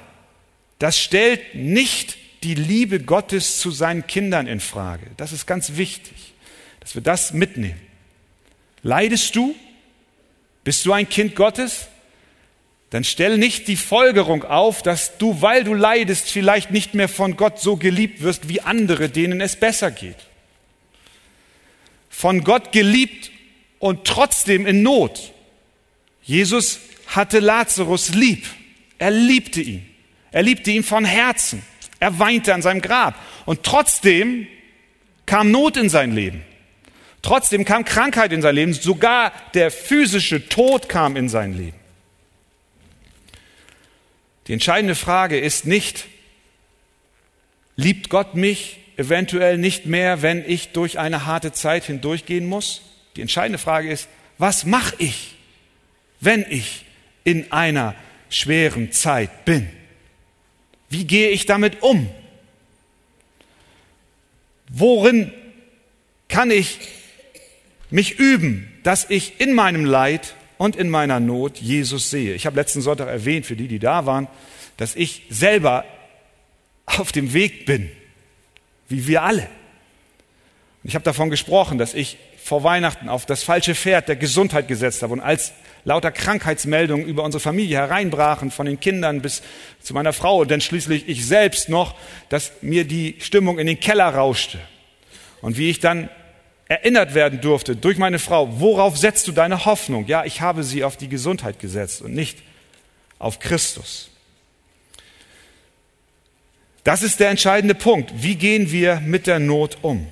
das 0.82 1.00
stellt 1.00 1.54
nicht 1.54 2.18
die 2.42 2.56
Liebe 2.56 3.02
Gottes 3.02 3.60
zu 3.60 3.70
seinen 3.70 4.08
Kindern 4.08 4.48
in 4.48 4.60
Frage. 4.60 5.06
Das 5.16 5.32
ist 5.32 5.46
ganz 5.46 5.76
wichtig, 5.76 6.34
dass 6.80 6.96
wir 6.96 7.04
das 7.04 7.34
mitnehmen. 7.34 7.80
Leidest 8.82 9.36
du? 9.36 9.54
Bist 10.64 10.84
du 10.88 10.92
ein 10.92 11.08
Kind 11.08 11.36
Gottes? 11.36 11.86
Dann 12.90 13.04
stell 13.04 13.38
nicht 13.38 13.68
die 13.68 13.76
Folgerung 13.76 14.44
auf, 14.44 14.82
dass 14.82 15.20
du, 15.20 15.44
weil 15.44 15.64
du 15.64 15.76
leidest, 15.76 16.32
vielleicht 16.32 16.72
nicht 16.72 16.96
mehr 16.96 17.10
von 17.10 17.38
Gott 17.38 17.60
so 17.60 17.78
geliebt 17.78 18.24
wirst 18.24 18.50
wie 18.50 18.62
andere, 18.62 19.08
denen 19.10 19.40
es 19.40 19.58
besser 19.58 19.92
geht. 19.92 20.18
Von 22.10 22.44
Gott 22.44 22.72
geliebt 22.72 23.30
und 23.78 24.06
trotzdem 24.06 24.66
in 24.66 24.82
Not. 24.82 25.32
Jesus 26.24 26.80
hatte 27.06 27.38
Lazarus 27.38 28.16
lieb. 28.16 28.48
Er 28.98 29.12
liebte 29.12 29.62
ihn. 29.62 29.91
Er 30.32 30.44
liebte 30.44 30.72
ihn 30.72 30.84
von 30.84 31.06
Herzen. 31.06 31.64
Er 32.00 32.20
weinte 32.20 32.54
an 32.54 32.62
seinem 32.62 32.82
Grab. 32.82 33.16
Und 33.46 33.64
trotzdem 33.64 34.48
kam 35.26 35.52
Not 35.52 35.78
in 35.78 35.90
sein 35.90 36.14
Leben. 36.14 36.44
Trotzdem 37.22 37.66
kam 37.66 37.86
Krankheit 37.86 38.32
in 38.32 38.42
sein 38.42 38.56
Leben. 38.56 38.74
Sogar 38.74 39.34
der 39.54 39.72
physische 39.72 40.50
Tod 40.50 40.90
kam 40.90 41.16
in 41.16 41.30
sein 41.30 41.54
Leben. 41.54 41.78
Die 44.48 44.54
entscheidende 44.54 44.96
Frage 44.96 45.40
ist 45.40 45.66
nicht, 45.68 46.08
liebt 47.76 48.10
Gott 48.10 48.36
mich 48.36 48.80
eventuell 48.98 49.58
nicht 49.58 49.86
mehr, 49.86 50.22
wenn 50.22 50.44
ich 50.48 50.70
durch 50.70 51.00
eine 51.00 51.26
harte 51.26 51.52
Zeit 51.52 51.86
hindurchgehen 51.86 52.48
muss? 52.48 52.82
Die 53.16 53.22
entscheidende 53.22 53.60
Frage 53.60 53.92
ist, 53.92 54.08
was 54.38 54.66
mache 54.66 54.96
ich, 54.98 55.36
wenn 56.20 56.46
ich 56.50 56.86
in 57.24 57.52
einer 57.52 57.96
schweren 58.30 58.92
Zeit 58.92 59.46
bin? 59.46 59.70
Wie 60.92 61.06
gehe 61.06 61.30
ich 61.30 61.46
damit 61.46 61.82
um? 61.82 62.10
Worin 64.70 65.32
kann 66.28 66.52
ich 66.52 66.80
mich 67.90 68.20
üben, 68.20 68.72
dass 68.84 69.10
ich 69.10 69.40
in 69.40 69.54
meinem 69.54 69.86
Leid 69.86 70.36
und 70.58 70.76
in 70.76 70.90
meiner 70.90 71.22
Not 71.22 71.58
Jesus 71.58 72.10
sehe? 72.10 72.36
Ich 72.36 72.46
habe 72.46 72.58
letzten 72.58 72.82
Sonntag 72.82 73.08
erwähnt, 73.08 73.46
für 73.46 73.56
die, 73.56 73.70
die 73.70 73.80
da 73.80 74.06
waren, 74.06 74.28
dass 74.76 74.96
ich 74.96 75.24
selber 75.30 75.86
auf 76.86 77.14
dem 77.14 77.34
Weg 77.34 77.66
bin, 77.66 77.90
wie 78.90 79.08
wir 79.08 79.24
alle. 79.24 79.48
ich 80.84 80.96
habe 80.96 81.06
davon 81.06 81.30
gesprochen, 81.30 81.78
dass 81.78 81.94
ich 81.94 82.18
vor 82.44 82.64
Weihnachten 82.64 83.08
auf 83.08 83.26
das 83.26 83.44
falsche 83.44 83.76
Pferd 83.76 84.10
der 84.10 84.18
Gesundheit 84.18 84.68
gesetzt 84.68 85.04
habe 85.04 85.14
und 85.14 85.22
als 85.22 85.54
lauter 85.84 86.12
Krankheitsmeldungen 86.12 87.06
über 87.06 87.24
unsere 87.24 87.40
Familie 87.40 87.78
hereinbrachen, 87.78 88.52
von 88.52 88.66
den 88.66 88.80
Kindern 88.80 89.22
bis 89.22 89.42
zu 89.82 89.94
meiner 89.94 90.14
Frau 90.14 90.42
und 90.42 90.52
dann 90.52 90.62
schließlich 90.62 91.08
ich 91.08 91.26
selbst 91.26 91.70
noch, 91.70 91.96
dass 92.30 92.52
mir 92.62 92.86
die 92.86 93.16
Stimmung 93.20 93.60
in 93.60 93.68
den 93.68 93.80
Keller 93.80 94.10
rauschte. 94.14 94.60
Und 95.42 95.58
wie 95.58 95.70
ich 95.70 95.80
dann 95.80 96.10
erinnert 96.68 97.14
werden 97.14 97.42
durfte 97.42 97.76
durch 97.76 97.98
meine 97.98 98.20
Frau, 98.20 98.60
worauf 98.60 98.98
setzt 98.98 99.28
du 99.28 99.32
deine 99.32 99.66
Hoffnung? 99.66 100.08
Ja, 100.08 100.24
ich 100.24 100.42
habe 100.42 100.64
sie 100.64 100.84
auf 100.84 100.98
die 100.98 101.10
Gesundheit 101.10 101.60
gesetzt 101.60 102.02
und 102.02 102.14
nicht 102.14 102.40
auf 103.20 103.40
Christus. 103.40 104.10
Das 106.84 107.04
ist 107.04 107.20
der 107.20 107.30
entscheidende 107.30 107.76
Punkt. 107.76 108.12
Wie 108.16 108.36
gehen 108.36 108.72
wir 108.72 109.00
mit 109.02 109.28
der 109.28 109.40
Not 109.40 109.78
um? 109.82 110.08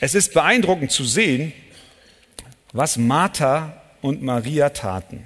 Es 0.00 0.14
ist 0.14 0.34
beeindruckend 0.34 0.90
zu 0.90 1.04
sehen, 1.04 1.52
was 2.74 2.98
Martha 2.98 3.80
und 4.02 4.22
Maria 4.22 4.68
taten. 4.70 5.24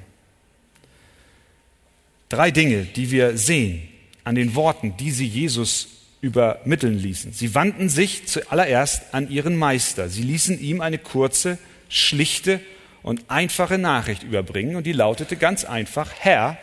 Drei 2.29 2.51
Dinge, 2.51 2.85
die 2.85 3.11
wir 3.11 3.37
sehen 3.37 3.89
an 4.23 4.35
den 4.35 4.55
Worten, 4.55 4.97
die 4.99 5.11
sie 5.11 5.27
Jesus 5.27 5.89
übermitteln 6.21 6.99
ließen. 6.99 7.33
Sie 7.33 7.55
wandten 7.55 7.89
sich 7.89 8.27
zuallererst 8.27 9.15
an 9.15 9.31
ihren 9.31 9.57
Meister. 9.57 10.11
Sie 10.11 10.23
ließen 10.23 10.61
ihm 10.61 10.83
eine 10.83 10.99
kurze, 10.99 11.59
schlichte 11.89 12.61
und 13.03 13.31
einfache 13.31 13.79
Nachricht 13.79 14.25
überbringen 14.25 14.77
und 14.77 14.85
die 14.85 14.93
lautete 14.93 15.37
ganz 15.37 15.65
einfach, 15.65 16.11
Herr, 16.19 16.59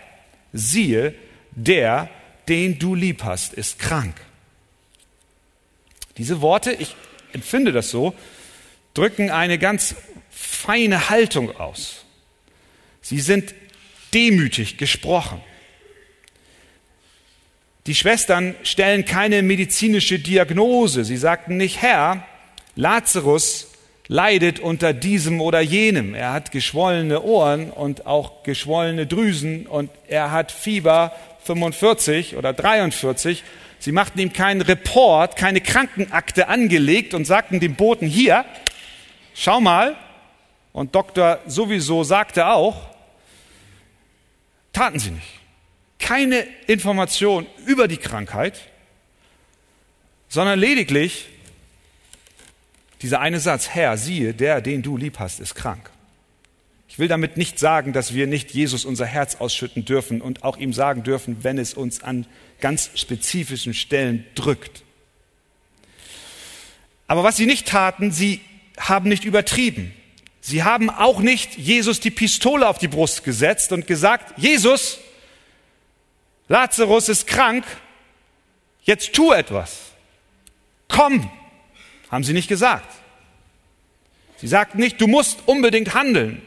siehe, 0.53 1.15
der, 1.51 2.09
den 2.47 2.77
du 2.77 2.93
lieb 2.93 3.23
hast, 3.23 3.53
ist 3.53 3.79
krank. 3.79 4.15
Diese 6.17 6.41
Worte, 6.41 6.71
ich 6.73 6.95
empfinde 7.33 7.71
das 7.71 7.89
so, 7.89 8.13
drücken 8.93 9.31
eine 9.31 9.57
ganz 9.57 9.95
feine 10.35 11.09
Haltung 11.09 11.55
aus. 11.55 12.03
Sie 13.01 13.19
sind 13.19 13.55
demütig 14.13 14.77
gesprochen. 14.77 15.41
Die 17.87 17.95
Schwestern 17.95 18.55
stellen 18.63 19.05
keine 19.05 19.41
medizinische 19.43 20.19
Diagnose. 20.19 21.05
Sie 21.05 21.17
sagten 21.17 21.57
nicht, 21.57 21.81
Herr, 21.81 22.25
Lazarus 22.75 23.71
leidet 24.07 24.59
unter 24.59 24.91
diesem 24.93 25.39
oder 25.39 25.61
jenem. 25.61 26.13
Er 26.13 26.33
hat 26.33 26.51
geschwollene 26.51 27.21
Ohren 27.21 27.71
und 27.71 28.05
auch 28.05 28.43
geschwollene 28.43 29.07
Drüsen 29.07 29.67
und 29.67 29.89
er 30.07 30.31
hat 30.31 30.51
Fieber 30.51 31.13
45 31.43 32.35
oder 32.35 32.53
43. 32.53 33.43
Sie 33.79 33.91
machten 33.91 34.19
ihm 34.19 34.33
keinen 34.33 34.61
Report, 34.61 35.35
keine 35.35 35.61
Krankenakte 35.61 36.47
angelegt 36.47 37.13
und 37.13 37.25
sagten 37.25 37.59
dem 37.59 37.75
Boten, 37.75 38.07
hier, 38.07 38.45
schau 39.33 39.61
mal. 39.61 39.95
Und 40.75 40.93
Doktor 40.93 41.39
sowieso 41.47 42.03
sagte 42.03 42.47
auch, 42.47 42.75
taten 44.73 44.99
sie 44.99 45.11
nicht. 45.11 45.39
Keine 45.99 46.45
Information 46.67 47.45
über 47.65 47.87
die 47.87 47.95
Krankheit, 47.95 48.59
sondern 50.27 50.59
lediglich 50.59 51.27
dieser 53.01 53.21
eine 53.21 53.39
Satz, 53.39 53.69
Herr, 53.69 53.95
siehe, 53.95 54.33
der, 54.33 54.59
den 54.59 54.81
du 54.81 54.97
lieb 54.97 55.17
hast, 55.17 55.39
ist 55.39 55.55
krank. 55.55 55.89
Ich 56.89 56.99
will 56.99 57.07
damit 57.07 57.37
nicht 57.37 57.57
sagen, 57.57 57.93
dass 57.93 58.13
wir 58.13 58.27
nicht 58.27 58.51
Jesus 58.51 58.83
unser 58.83 59.05
Herz 59.05 59.35
ausschütten 59.35 59.85
dürfen 59.85 60.19
und 60.19 60.43
auch 60.43 60.57
ihm 60.57 60.73
sagen 60.73 61.03
dürfen, 61.03 61.45
wenn 61.45 61.57
es 61.57 61.73
uns 61.73 62.03
an 62.03 62.25
ganz 62.59 62.89
spezifischen 62.95 63.73
Stellen 63.73 64.25
drückt. 64.35 64.83
Aber 67.07 67.23
was 67.23 67.37
sie 67.37 67.45
nicht 67.45 67.65
taten, 67.65 68.11
sie 68.11 68.41
haben 68.77 69.07
nicht 69.07 69.23
übertrieben. 69.23 69.93
Sie 70.47 70.61
haben 70.61 70.91
auch 70.91 71.21
nicht 71.21 71.57
Jesus 71.57 71.99
die 71.99 72.11
Pistole 72.11 72.67
auf 72.67 72.77
die 72.77 72.87
Brust 72.87 73.23
gesetzt 73.23 73.71
und 73.71 73.87
gesagt, 73.87 74.37
Jesus, 74.37 74.99
Lazarus 76.47 77.09
ist 77.09 77.25
krank, 77.25 77.65
jetzt 78.83 79.13
tu 79.13 79.31
etwas. 79.31 79.93
Komm, 80.87 81.31
haben 82.11 82.23
sie 82.23 82.33
nicht 82.33 82.47
gesagt. 82.47 82.85
Sie 84.37 84.47
sagten 84.47 84.77
nicht, 84.77 85.01
du 85.01 85.07
musst 85.07 85.39
unbedingt 85.47 85.95
handeln. 85.95 86.43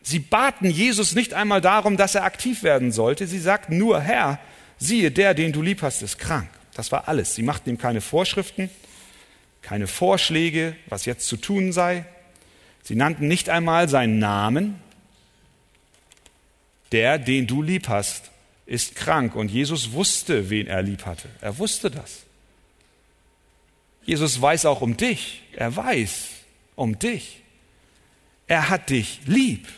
Sie 0.00 0.20
baten 0.20 0.70
Jesus 0.70 1.16
nicht 1.16 1.34
einmal 1.34 1.60
darum, 1.60 1.96
dass 1.96 2.14
er 2.14 2.22
aktiv 2.22 2.62
werden 2.62 2.92
sollte. 2.92 3.26
Sie 3.26 3.40
sagten 3.40 3.78
nur, 3.78 4.00
Herr, 4.00 4.38
siehe, 4.78 5.10
der, 5.10 5.34
den 5.34 5.50
du 5.50 5.60
lieb 5.60 5.82
hast, 5.82 6.02
ist 6.02 6.20
krank. 6.20 6.48
Das 6.74 6.92
war 6.92 7.08
alles. 7.08 7.34
Sie 7.34 7.42
machten 7.42 7.68
ihm 7.68 7.78
keine 7.78 8.00
Vorschriften, 8.00 8.70
keine 9.60 9.88
Vorschläge, 9.88 10.76
was 10.86 11.04
jetzt 11.04 11.26
zu 11.26 11.36
tun 11.36 11.72
sei. 11.72 12.04
Sie 12.90 12.96
nannten 12.96 13.28
nicht 13.28 13.48
einmal 13.48 13.88
seinen 13.88 14.18
Namen. 14.18 14.74
Der, 16.90 17.20
den 17.20 17.46
du 17.46 17.62
lieb 17.62 17.86
hast, 17.86 18.32
ist 18.66 18.96
krank. 18.96 19.36
Und 19.36 19.48
Jesus 19.48 19.92
wusste, 19.92 20.50
wen 20.50 20.66
er 20.66 20.82
lieb 20.82 21.06
hatte. 21.06 21.28
Er 21.40 21.56
wusste 21.58 21.88
das. 21.88 22.24
Jesus 24.04 24.42
weiß 24.42 24.66
auch 24.66 24.80
um 24.80 24.96
dich. 24.96 25.44
Er 25.52 25.76
weiß 25.76 26.30
um 26.74 26.98
dich. 26.98 27.42
Er 28.48 28.70
hat 28.70 28.90
dich 28.90 29.20
lieb. 29.24 29.68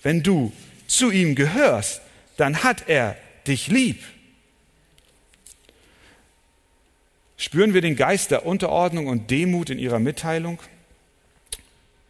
Wenn 0.00 0.22
du 0.22 0.52
zu 0.86 1.10
ihm 1.10 1.34
gehörst, 1.34 2.00
dann 2.36 2.62
hat 2.62 2.88
er 2.88 3.16
dich 3.48 3.66
lieb. 3.66 4.04
Spüren 7.36 7.74
wir 7.74 7.80
den 7.80 7.96
Geist 7.96 8.30
der 8.30 8.46
Unterordnung 8.46 9.08
und 9.08 9.32
Demut 9.32 9.68
in 9.68 9.80
ihrer 9.80 9.98
Mitteilung? 9.98 10.60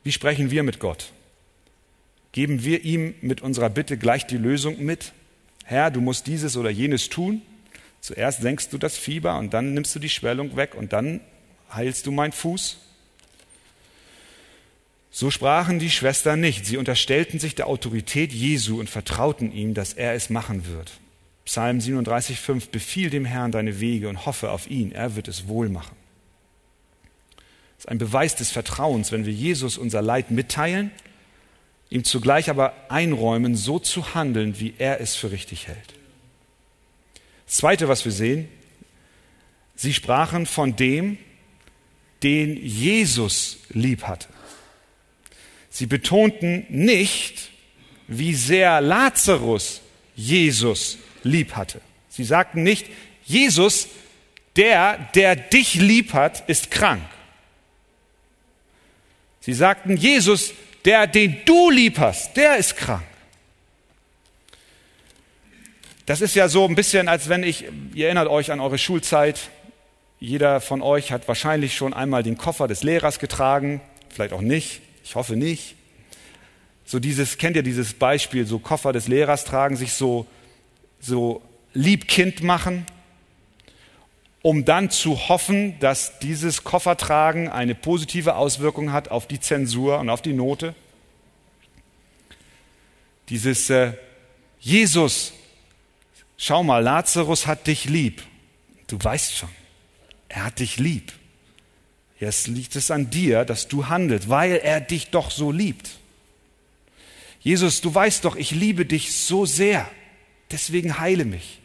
Wie 0.05 0.13
sprechen 0.13 0.51
wir 0.51 0.63
mit 0.63 0.79
Gott? 0.79 1.13
Geben 2.33 2.63
wir 2.63 2.85
ihm 2.85 3.15
mit 3.23 3.41
unserer 3.41 3.71
Bitte 3.71 3.97
gleich 3.97 4.27
die 4.27 4.37
Lösung 4.37 4.85
mit? 4.85 5.13
Herr, 5.65 5.91
du 5.91 6.01
musst 6.01 6.27
dieses 6.27 6.57
oder 6.57 6.69
jenes 6.69 7.09
tun? 7.09 7.41
Zuerst 8.01 8.43
senkst 8.43 8.73
du 8.73 8.79
das 8.79 8.99
Fieber 8.99 9.39
und 9.39 9.55
dann 9.55 9.73
nimmst 9.73 9.95
du 9.95 9.99
die 9.99 10.11
Schwellung 10.11 10.57
weg 10.57 10.75
und 10.75 10.93
dann 10.93 11.21
heilst 11.73 12.07
du 12.07 12.13
meinen 12.13 12.33
Fuß. 12.33 12.79
So 15.11 15.31
sprachen 15.31 15.79
die 15.79 15.91
Schwestern 15.91 16.41
nicht. 16.41 16.67
Sie 16.67 16.77
unterstellten 16.77 17.39
sich 17.39 17.55
der 17.55 17.67
Autorität 17.67 18.33
Jesu 18.33 18.81
und 18.81 18.91
vertrauten 18.91 19.53
ihm, 19.53 19.73
dass 19.73 19.95
er 19.95 20.13
es 20.13 20.29
machen 20.29 20.67
wird. 20.67 20.93
Psalm 21.47 21.79
37,5 21.79 22.71
Befiehl 22.71 23.09
dem 23.09 23.25
Herrn 23.25 23.53
deine 23.53 23.81
Wege 23.81 24.09
und 24.09 24.27
hoffe 24.27 24.51
auf 24.51 24.69
ihn, 24.69 24.93
er 24.93 25.17
wird 25.17 25.29
es 25.29 25.47
wohl 25.47 25.69
machen. 25.69 25.97
Ist 27.85 27.91
ein 27.91 27.99
Beweis 27.99 28.35
des 28.35 28.51
Vertrauens, 28.51 29.13
wenn 29.13 29.27
wir 29.27 29.33
Jesus 29.35 29.77
unser 29.77 30.01
Leid 30.01 30.31
mitteilen, 30.31 30.91
ihm 31.91 32.03
zugleich 32.03 32.49
aber 32.49 32.73
einräumen, 32.89 33.57
so 33.57 33.79
zu 33.79 34.15
handeln, 34.15 34.59
wie 34.59 34.73
er 34.79 35.03
es 35.03 35.15
für 35.17 35.31
richtig 35.31 35.69
hält. 35.69 35.93
Das 37.45 37.57
Zweite, 37.57 37.87
was 37.87 38.07
wir 38.07 38.13
sehen, 38.13 38.49
sie 39.77 39.93
sprachen 39.93 40.47
von 40.47 40.77
dem, 40.77 41.19
den 42.23 42.57
Jesus 42.57 43.59
lieb 43.69 44.05
hatte. 44.05 44.29
Sie 45.69 45.85
betonten 45.85 46.65
nicht, 46.71 47.51
wie 48.09 48.33
sehr 48.35 48.81
Lazarus 48.81 49.83
Jesus 50.17 50.97
lieb 51.23 51.55
hatte. 51.55 51.83
Sie 52.09 52.25
sagten 52.25 52.63
nicht, 52.63 52.87
Jesus, 53.27 53.89
der, 54.57 55.11
der 55.15 55.37
dich 55.37 55.75
lieb 55.75 56.15
hat, 56.15 56.49
ist 56.49 56.71
krank. 56.71 57.03
Sie 59.45 59.53
sagten, 59.53 59.99
Jesus, 59.99 60.55
der, 60.87 61.07
den 61.07 61.37
du 61.45 61.69
lieb 61.69 61.99
hast, 61.99 62.35
der 62.35 62.57
ist 62.57 62.79
krank. 62.79 63.03
Das 66.07 66.23
ist 66.23 66.35
ja 66.35 66.49
so 66.49 66.67
ein 66.67 66.75
bisschen, 66.75 67.09
als 67.09 67.29
wenn 67.29 67.43
ich, 67.43 67.67
ihr 67.93 68.07
erinnert 68.07 68.29
euch 68.29 68.53
an 68.53 68.61
eure 68.61 68.79
Schulzeit, 68.79 69.51
jeder 70.19 70.63
von 70.63 70.81
euch 70.81 71.13
hat 71.13 71.29
wahrscheinlich 71.29 71.77
schon 71.77 71.93
einmal 71.93 72.23
den 72.23 72.39
Koffer 72.39 72.69
des 72.69 72.83
Lehrers 72.83 73.19
getragen, 73.19 73.83
vielleicht 74.09 74.33
auch 74.33 74.41
nicht, 74.41 74.81
ich 75.05 75.15
hoffe 75.15 75.37
nicht. 75.37 75.75
So 76.87 76.99
dieses, 76.99 77.37
kennt 77.37 77.57
ihr 77.57 77.63
dieses 77.63 77.93
Beispiel, 77.93 78.47
so 78.47 78.59
Koffer 78.59 78.95
des 78.95 79.09
Lehrers 79.09 79.45
tragen, 79.45 79.77
sich 79.77 79.93
so, 79.93 80.27
so 81.01 81.43
Liebkind 81.75 82.43
machen, 82.43 82.87
um 84.45 84.67
dann 84.67 84.91
zu 84.91 85.31
hoffen, 85.31 85.79
dass 85.81 86.19
dieses 86.19 86.65
Koffertragen 86.65 87.49
eine 87.49 87.75
positive 87.75 88.37
Auswirkung 88.37 88.93
hat 88.93 89.09
auf 89.11 89.27
die 89.27 89.41
Zensur 89.41 89.99
und 89.99 90.11
auf 90.11 90.21
die 90.21 90.35
Note. 90.35 90.75
Dieses 93.31 93.71
äh, 93.71 93.95
Jesus, 94.61 95.33
schau 96.37 96.63
mal, 96.63 96.83
Lazarus 96.83 97.47
hat 97.47 97.67
dich 97.67 97.87
lieb. 97.87 98.23
Du 98.87 99.03
weißt 99.03 99.35
schon, 99.35 99.49
er 100.29 100.45
hat 100.45 100.59
dich 100.59 100.77
lieb. 100.77 101.15
Jetzt 102.21 102.47
liegt 102.47 102.77
es 102.77 102.91
an 102.91 103.09
dir, 103.09 103.47
dass 103.47 103.67
du 103.67 103.89
handelst, 103.89 104.29
weil 104.29 104.57
er 104.57 104.83
dich 104.83 105.09
doch 105.09 105.31
so 105.31 105.53
liebt. 105.53 105.89
Jesus, 107.41 107.81
du 107.81 107.95
weißt 107.95 108.27
doch, 108.27 108.37
ich 108.37 108.51
liebe 108.51 108.85
dich 108.85 109.17
so 109.17 109.47
sehr. 109.47 109.91
Deswegen 110.51 110.99
heile 110.99 111.25
mich. 111.25 111.61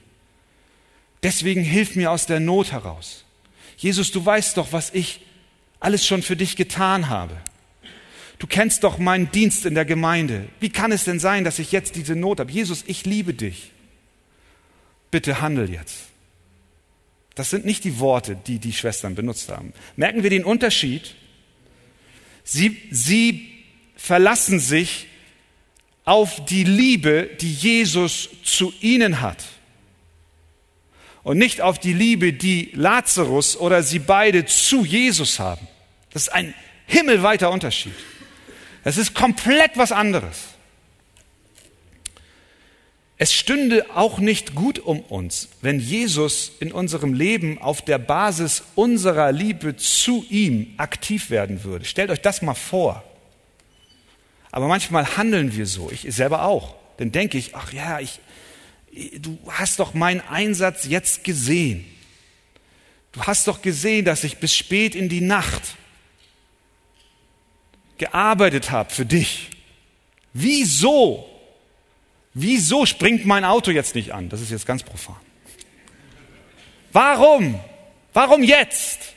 Deswegen 1.23 1.63
hilf 1.63 1.95
mir 1.95 2.11
aus 2.11 2.25
der 2.25 2.39
Not 2.39 2.71
heraus. 2.71 3.25
Jesus, 3.77 4.11
du 4.11 4.25
weißt 4.25 4.57
doch, 4.57 4.71
was 4.71 4.93
ich 4.93 5.21
alles 5.79 6.05
schon 6.05 6.21
für 6.21 6.35
dich 6.35 6.55
getan 6.55 7.09
habe. 7.09 7.35
Du 8.37 8.47
kennst 8.47 8.83
doch 8.83 8.97
meinen 8.97 9.31
Dienst 9.31 9.65
in 9.65 9.75
der 9.75 9.85
Gemeinde. 9.85 10.47
Wie 10.59 10.69
kann 10.69 10.91
es 10.91 11.03
denn 11.03 11.19
sein, 11.19 11.43
dass 11.43 11.59
ich 11.59 11.71
jetzt 11.71 11.95
diese 11.95 12.15
Not 12.15 12.39
habe? 12.39 12.51
Jesus, 12.51 12.83
ich 12.87 13.05
liebe 13.05 13.33
dich. 13.33 13.71
Bitte 15.11 15.41
handel 15.41 15.69
jetzt. 15.69 15.97
Das 17.35 17.49
sind 17.49 17.65
nicht 17.65 17.83
die 17.83 17.99
Worte, 17.99 18.37
die 18.47 18.59
die 18.59 18.73
Schwestern 18.73 19.15
benutzt 19.15 19.49
haben. 19.49 19.73
Merken 19.95 20.23
wir 20.23 20.29
den 20.29 20.43
Unterschied? 20.43 21.15
Sie, 22.43 22.77
sie 22.91 23.47
verlassen 23.95 24.59
sich 24.59 25.07
auf 26.05 26.43
die 26.45 26.63
Liebe, 26.63 27.29
die 27.39 27.53
Jesus 27.53 28.29
zu 28.43 28.73
ihnen 28.81 29.21
hat. 29.21 29.43
Und 31.29 31.37
nicht 31.37 31.61
auf 31.61 31.77
die 31.77 31.93
Liebe, 31.93 32.33
die 32.33 32.71
Lazarus 32.73 33.55
oder 33.55 33.83
sie 33.83 33.99
beide 33.99 34.47
zu 34.47 34.83
Jesus 34.83 35.37
haben. 35.37 35.67
Das 36.11 36.23
ist 36.23 36.29
ein 36.29 36.55
himmelweiter 36.87 37.51
Unterschied. 37.51 37.93
Es 38.83 38.97
ist 38.97 39.13
komplett 39.13 39.73
was 39.75 39.91
anderes. 39.91 40.47
Es 43.19 43.31
stünde 43.31 43.85
auch 43.93 44.17
nicht 44.17 44.55
gut 44.55 44.79
um 44.79 45.01
uns, 45.01 45.49
wenn 45.61 45.79
Jesus 45.79 46.53
in 46.59 46.71
unserem 46.71 47.13
Leben 47.13 47.61
auf 47.61 47.83
der 47.83 47.99
Basis 47.99 48.63
unserer 48.73 49.31
Liebe 49.31 49.75
zu 49.75 50.25
ihm 50.31 50.73
aktiv 50.77 51.29
werden 51.29 51.63
würde. 51.63 51.85
Stellt 51.85 52.09
euch 52.09 52.21
das 52.21 52.41
mal 52.41 52.55
vor. 52.55 53.03
Aber 54.49 54.67
manchmal 54.67 55.15
handeln 55.15 55.55
wir 55.55 55.67
so, 55.67 55.91
ich 55.91 56.07
selber 56.09 56.45
auch. 56.45 56.73
Dann 56.97 57.11
denke 57.11 57.37
ich, 57.37 57.55
ach 57.55 57.71
ja, 57.71 57.99
ich, 57.99 58.19
du 59.19 59.37
hast 59.47 59.79
doch 59.79 59.93
meinen 59.93 60.21
Einsatz 60.21 60.85
jetzt 60.85 61.23
gesehen. 61.23 61.85
Du 63.11 63.23
hast 63.23 63.47
doch 63.47 63.61
gesehen, 63.61 64.05
dass 64.05 64.23
ich 64.23 64.37
bis 64.37 64.55
spät 64.55 64.95
in 64.95 65.09
die 65.09 65.21
Nacht 65.21 65.75
gearbeitet 67.97 68.71
habe 68.71 68.89
für 68.91 69.05
dich. 69.05 69.49
Wieso 70.33 71.29
Wieso 72.33 72.85
springt 72.85 73.25
mein 73.25 73.43
Auto 73.43 73.71
jetzt 73.71 73.95
nicht 73.95 74.13
an? 74.13 74.29
Das 74.29 74.41
ist 74.41 74.51
jetzt 74.51 74.65
ganz 74.65 74.83
profan. 74.83 75.17
Warum? 76.91 77.59
Warum 78.13 78.43
jetzt? 78.43 79.13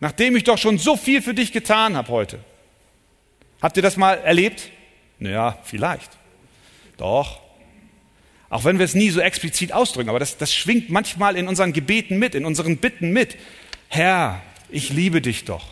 Nachdem 0.00 0.36
ich 0.36 0.44
doch 0.44 0.58
schon 0.58 0.78
so 0.78 0.96
viel 0.96 1.22
für 1.22 1.34
dich 1.34 1.52
getan 1.52 1.96
habe 1.96 2.08
heute. 2.08 2.40
Habt 3.62 3.76
ihr 3.76 3.82
das 3.82 3.96
mal 3.96 4.18
erlebt? 4.18 4.70
Naja, 5.18 5.58
vielleicht. 5.64 6.10
Doch. 6.96 7.40
Auch 8.54 8.62
wenn 8.62 8.78
wir 8.78 8.84
es 8.84 8.94
nie 8.94 9.10
so 9.10 9.18
explizit 9.18 9.72
ausdrücken, 9.72 10.10
aber 10.10 10.20
das, 10.20 10.36
das 10.36 10.54
schwingt 10.54 10.88
manchmal 10.88 11.34
in 11.34 11.48
unseren 11.48 11.72
Gebeten 11.72 12.20
mit, 12.20 12.36
in 12.36 12.44
unseren 12.44 12.76
Bitten 12.76 13.10
mit. 13.10 13.36
Herr, 13.88 14.44
ich 14.68 14.90
liebe 14.90 15.20
dich 15.20 15.44
doch. 15.44 15.70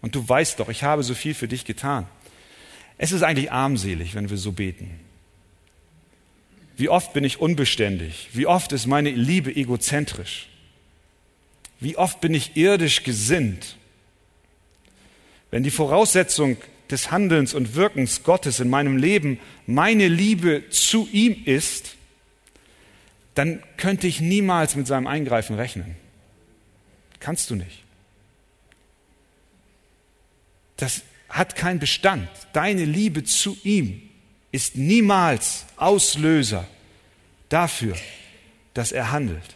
Und 0.00 0.14
du 0.14 0.26
weißt 0.26 0.58
doch, 0.58 0.70
ich 0.70 0.84
habe 0.84 1.02
so 1.02 1.12
viel 1.12 1.34
für 1.34 1.48
dich 1.48 1.66
getan. 1.66 2.06
Es 2.96 3.12
ist 3.12 3.22
eigentlich 3.22 3.52
armselig, 3.52 4.14
wenn 4.14 4.30
wir 4.30 4.38
so 4.38 4.52
beten. 4.52 4.98
Wie 6.78 6.88
oft 6.88 7.12
bin 7.12 7.24
ich 7.24 7.42
unbeständig? 7.42 8.30
Wie 8.32 8.46
oft 8.46 8.72
ist 8.72 8.86
meine 8.86 9.10
Liebe 9.10 9.54
egozentrisch? 9.54 10.48
Wie 11.78 11.98
oft 11.98 12.22
bin 12.22 12.32
ich 12.32 12.56
irdisch 12.56 13.02
gesinnt? 13.02 13.76
Wenn 15.50 15.62
die 15.62 15.70
Voraussetzung 15.70 16.56
des 16.90 17.10
Handelns 17.10 17.52
und 17.52 17.74
Wirkens 17.74 18.22
Gottes 18.22 18.60
in 18.60 18.70
meinem 18.70 18.96
Leben 18.96 19.38
meine 19.66 20.08
Liebe 20.08 20.70
zu 20.70 21.06
ihm 21.12 21.42
ist, 21.44 21.96
dann 23.38 23.62
könnte 23.76 24.08
ich 24.08 24.20
niemals 24.20 24.74
mit 24.74 24.88
seinem 24.88 25.06
Eingreifen 25.06 25.54
rechnen. 25.54 25.94
Kannst 27.20 27.50
du 27.50 27.54
nicht. 27.54 27.84
Das 30.76 31.02
hat 31.28 31.54
keinen 31.54 31.78
Bestand. 31.78 32.28
Deine 32.52 32.84
Liebe 32.84 33.22
zu 33.22 33.56
ihm 33.62 34.02
ist 34.50 34.76
niemals 34.76 35.66
Auslöser 35.76 36.66
dafür, 37.48 37.94
dass 38.74 38.90
er 38.90 39.12
handelt. 39.12 39.54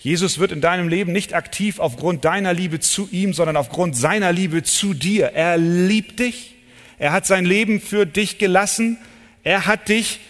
Jesus 0.00 0.38
wird 0.38 0.52
in 0.52 0.62
deinem 0.62 0.88
Leben 0.88 1.12
nicht 1.12 1.34
aktiv 1.34 1.80
aufgrund 1.80 2.24
deiner 2.24 2.54
Liebe 2.54 2.80
zu 2.80 3.10
ihm, 3.12 3.34
sondern 3.34 3.58
aufgrund 3.58 3.94
seiner 3.94 4.32
Liebe 4.32 4.62
zu 4.62 4.94
dir. 4.94 5.32
Er 5.32 5.58
liebt 5.58 6.18
dich. 6.18 6.54
Er 6.98 7.12
hat 7.12 7.26
sein 7.26 7.44
Leben 7.44 7.82
für 7.82 8.06
dich 8.06 8.38
gelassen. 8.38 8.96
Er 9.42 9.66
hat 9.66 9.90
dich 9.90 10.20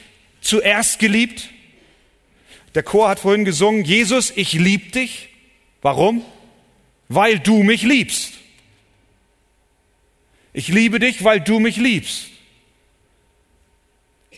zuerst 0.46 0.98
geliebt. 0.98 1.50
Der 2.74 2.82
Chor 2.82 3.08
hat 3.08 3.20
vorhin 3.20 3.44
gesungen, 3.44 3.84
Jesus, 3.84 4.32
ich 4.34 4.52
lieb 4.52 4.92
dich. 4.92 5.28
Warum? 5.82 6.24
Weil 7.08 7.38
du 7.38 7.62
mich 7.62 7.82
liebst. 7.82 8.34
Ich 10.52 10.68
liebe 10.68 10.98
dich, 10.98 11.22
weil 11.24 11.40
du 11.40 11.58
mich 11.58 11.76
liebst. 11.76 12.28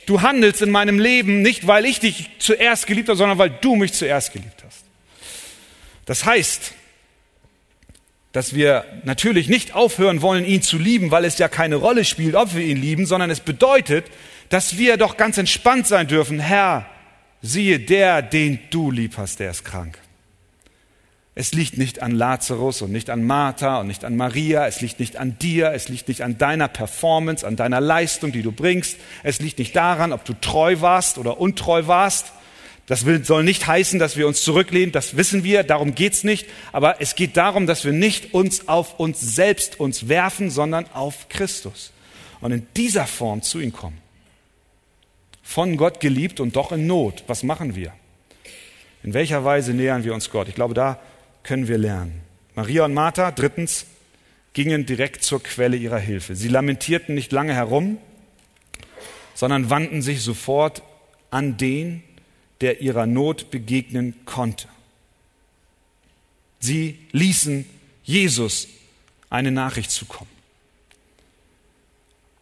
Du 0.07 0.23
handelst 0.23 0.63
in 0.63 0.71
meinem 0.71 0.99
Leben 0.99 1.43
nicht, 1.43 1.67
weil 1.67 1.85
ich 1.85 2.01
dich 2.01 2.31
zuerst 2.39 2.87
geliebt 2.87 3.09
habe, 3.09 3.19
sondern 3.19 3.39
weil 3.39 3.51
du 3.51 3.77
mich 3.77 3.93
zuerst 3.93 4.33
geliebt 4.33 4.65
hast. 4.65 4.85
Das 6.07 6.25
heißt, 6.25 6.73
dass 8.33 8.55
wir 8.55 8.85
natürlich 9.05 9.49
nicht 9.49 9.75
aufhören 9.75 10.23
wollen, 10.23 10.45
ihn 10.45 10.63
zu 10.63 10.79
lieben, 10.79 11.11
weil 11.11 11.25
es 11.25 11.39
ja 11.39 11.49
keine 11.49 11.77
Rolle 11.77 12.05
spielt, 12.05 12.35
ob 12.35 12.55
wir 12.55 12.65
ihn 12.65 12.81
lieben, 12.81 13.05
sondern 13.05 13.31
es 13.31 13.41
bedeutet, 13.41 14.07
dass 14.49 14.79
wir 14.79 14.97
doch 14.97 15.17
ganz 15.17 15.39
entspannt 15.39 15.87
sein 15.87 16.07
dürfen. 16.07 16.41
Herr, 16.41 16.87
siehe, 17.43 17.79
der, 17.79 18.23
den 18.23 18.59
du 18.71 18.91
lieb 18.91 19.17
hast, 19.17 19.41
der 19.41 19.51
ist 19.51 19.65
krank. 19.65 19.99
Es 21.41 21.53
liegt 21.53 21.79
nicht 21.79 22.03
an 22.03 22.11
Lazarus 22.11 22.83
und 22.83 22.91
nicht 22.91 23.11
an 23.11 23.23
Martha 23.23 23.79
und 23.79 23.87
nicht 23.87 24.05
an 24.05 24.17
Maria, 24.17 24.67
es 24.67 24.81
liegt 24.81 24.99
nicht 24.99 25.17
an 25.17 25.39
dir, 25.39 25.71
es 25.71 25.89
liegt 25.89 26.09
nicht 26.09 26.23
an 26.23 26.37
deiner 26.37 26.67
Performance, 26.67 27.47
an 27.47 27.55
deiner 27.55 27.81
Leistung, 27.81 28.33
die 28.33 28.43
du 28.43 28.51
bringst, 28.51 28.97
es 29.23 29.39
liegt 29.39 29.61
nicht 29.61 29.77
daran, 29.77 30.13
ob 30.13 30.25
du 30.25 30.33
treu 30.33 30.81
warst 30.81 31.17
oder 31.17 31.39
untreu 31.39 31.87
warst. 31.87 32.33
Das 32.87 33.05
soll 33.23 33.45
nicht 33.45 33.69
heißen, 33.69 34.01
dass 34.01 34.17
wir 34.17 34.27
uns 34.27 34.43
zurücklehnen, 34.43 34.91
das 34.91 35.17
wissen 35.17 35.45
wir, 35.45 35.63
darum 35.63 35.95
geht's 35.95 36.25
nicht, 36.25 36.49
aber 36.73 37.01
es 37.01 37.15
geht 37.15 37.37
darum, 37.37 37.69
dass 37.69 37.85
wir 37.85 37.93
nicht 37.93 38.35
uns 38.35 38.67
auf 38.67 38.99
uns 38.99 39.21
selbst 39.21 39.79
uns 39.79 40.09
werfen, 40.09 40.51
sondern 40.51 40.87
auf 40.93 41.29
Christus 41.29 41.93
und 42.41 42.51
in 42.51 42.67
dieser 42.75 43.07
Form 43.07 43.43
zu 43.43 43.61
ihm 43.61 43.73
kommen. 43.73 44.08
Von 45.49 45.79
Gott 45.79 45.99
geliebt 46.01 46.41
und 46.41 46.57
doch 46.57 46.73
in 46.73 46.87
Not. 46.87 47.25
Was 47.27 47.43
machen 47.43 47.75
wir? 47.75 47.95
In 49.03 49.15
welcher 49.15 49.47
Weise 49.47 49.73
nähern 49.73 50.05
wir 50.05 50.13
uns 50.13 50.29
Gott? 50.29 50.47
Ich 50.47 50.55
glaube, 50.55 50.75
da 50.75 51.01
können 51.43 51.69
wir 51.69 51.79
lernen. 51.79 52.21
Maria 52.55 52.85
und 52.85 52.93
Martha, 52.93 53.31
drittens, 53.31 53.87
gingen 54.53 54.85
direkt 54.85 55.25
zur 55.25 55.43
Quelle 55.43 55.79
ihrer 55.79 55.99
Hilfe. 55.99 56.37
Sie 56.37 56.49
lamentierten 56.49 57.15
nicht 57.15 57.33
lange 57.33 57.55
herum, 57.55 57.97
sondern 59.35 59.71
wandten 59.71 60.03
sich 60.03 60.21
sofort 60.21 60.83
an 61.31 61.57
den, 61.57 62.03
der 62.61 62.83
ihrer 62.83 63.07
Not 63.07 63.51
begegnen 63.51 64.27
konnte. 64.27 64.69
Sie 66.61 66.99
ließen 67.13 67.65
Jesus 68.05 68.69
eine 69.31 69.51
Nachricht 69.51 69.93
zukommen. 69.93 70.31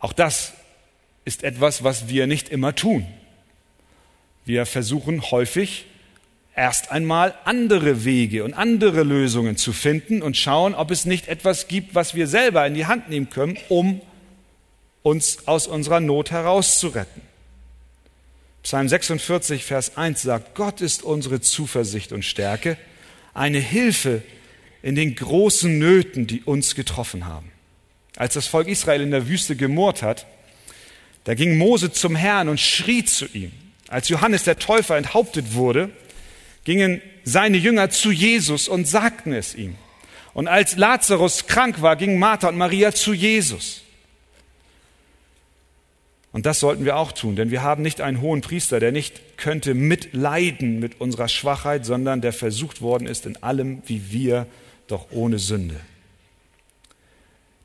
Auch 0.01 0.13
das 0.13 0.56
ist 1.27 1.43
etwas, 1.43 1.85
was 1.85 2.09
wir 2.09 2.27
nicht 2.27 2.49
immer 2.49 2.75
tun. 2.75 3.07
Wir 4.47 4.65
versuchen 4.65 5.21
häufig, 5.31 5.85
erst 6.55 6.93
einmal 6.93 7.35
andere 7.45 8.05
Wege 8.05 8.45
und 8.45 8.55
andere 8.55 9.03
Lösungen 9.03 9.57
zu 9.57 9.73
finden 9.75 10.23
und 10.23 10.37
schauen, 10.37 10.75
ob 10.75 10.91
es 10.91 11.05
nicht 11.05 11.29
etwas 11.29 11.69
gibt, 11.69 11.95
was 11.95 12.15
wir 12.15 12.29
selber 12.29 12.67
in 12.67 12.75
die 12.75 12.87
Hand 12.87 13.11
nehmen 13.11 13.29
können, 13.29 13.59
um 13.69 14.01
uns 15.03 15.47
aus 15.49 15.67
unserer 15.67 16.01
Not 16.01 16.31
herauszuretten. 16.31 17.23
Psalm 18.63 18.89
46, 18.89 19.65
Vers 19.65 19.97
1 19.97 20.23
sagt, 20.23 20.55
Gott 20.55 20.81
ist 20.81 21.03
unsere 21.03 21.41
Zuversicht 21.41 22.13
und 22.13 22.25
Stärke, 22.25 22.79
eine 23.35 23.59
Hilfe 23.59 24.23
in 24.81 24.95
den 24.95 25.17
großen 25.17 25.77
Nöten, 25.79 26.29
die 26.29 26.43
uns 26.43 26.77
getroffen 26.77 27.27
haben. 27.27 27.51
Als 28.17 28.35
das 28.35 28.47
Volk 28.47 28.69
Israel 28.69 29.03
in 29.03 29.11
der 29.11 29.29
Wüste 29.29 29.57
gemurrt 29.57 30.03
hat, 30.03 30.27
da 31.27 31.35
ging 31.35 31.59
Mose 31.59 31.91
zum 31.91 32.15
Herrn 32.15 32.49
und 32.49 32.61
schrie 32.61 33.05
zu 33.05 33.27
ihm. 33.27 33.51
Als 33.89 34.09
Johannes 34.09 34.45
der 34.45 34.61
Täufer 34.61 34.97
enthauptet 34.97 35.55
wurde, 35.55 35.91
gingen 36.63 37.03
seine 37.25 37.57
Jünger 37.57 37.91
zu 37.91 38.13
Jesus 38.13 38.69
und 38.69 38.87
sagten 38.87 39.33
es 39.33 39.57
ihm. 39.57 39.75
Und 40.35 40.47
als 40.47 40.77
Lazarus 40.77 41.49
krank 41.49 41.83
war, 41.83 41.97
gingen 41.97 42.21
Martha 42.21 42.49
und 42.49 42.57
Maria 42.57 42.93
zu 42.93 43.13
Jesus. 43.13 43.83
Und 46.31 46.47
das 46.47 46.61
sollten 46.61 46.85
wir 46.85 46.97
auch 46.97 47.11
tun, 47.11 47.35
denn 47.35 47.51
wir 47.51 47.65
haben 47.65 47.83
nicht 47.83 48.01
einen 48.01 48.21
hohen 48.21 48.41
Priester, 48.41 48.79
der 48.79 48.93
nicht 48.93 49.37
könnte 49.37 49.75
mitleiden 49.75 50.79
mit 50.79 51.01
unserer 51.01 51.27
Schwachheit, 51.27 51.85
sondern 51.85 52.21
der 52.21 52.33
versucht 52.33 52.83
worden 52.83 53.09
ist 53.09 53.27
in 53.27 53.43
allem 53.43 53.83
wie 53.87 54.13
wir, 54.13 54.47
doch 54.87 55.07
ohne 55.11 55.41
Sünde. 55.41 55.81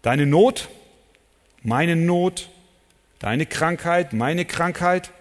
Deine 0.02 0.26
Not, 0.26 0.68
meine 1.62 1.96
Not, 1.96 2.50
deine 3.22 3.46
Krankheit, 3.46 4.14
meine 4.14 4.46
Krankheit, 4.46 5.12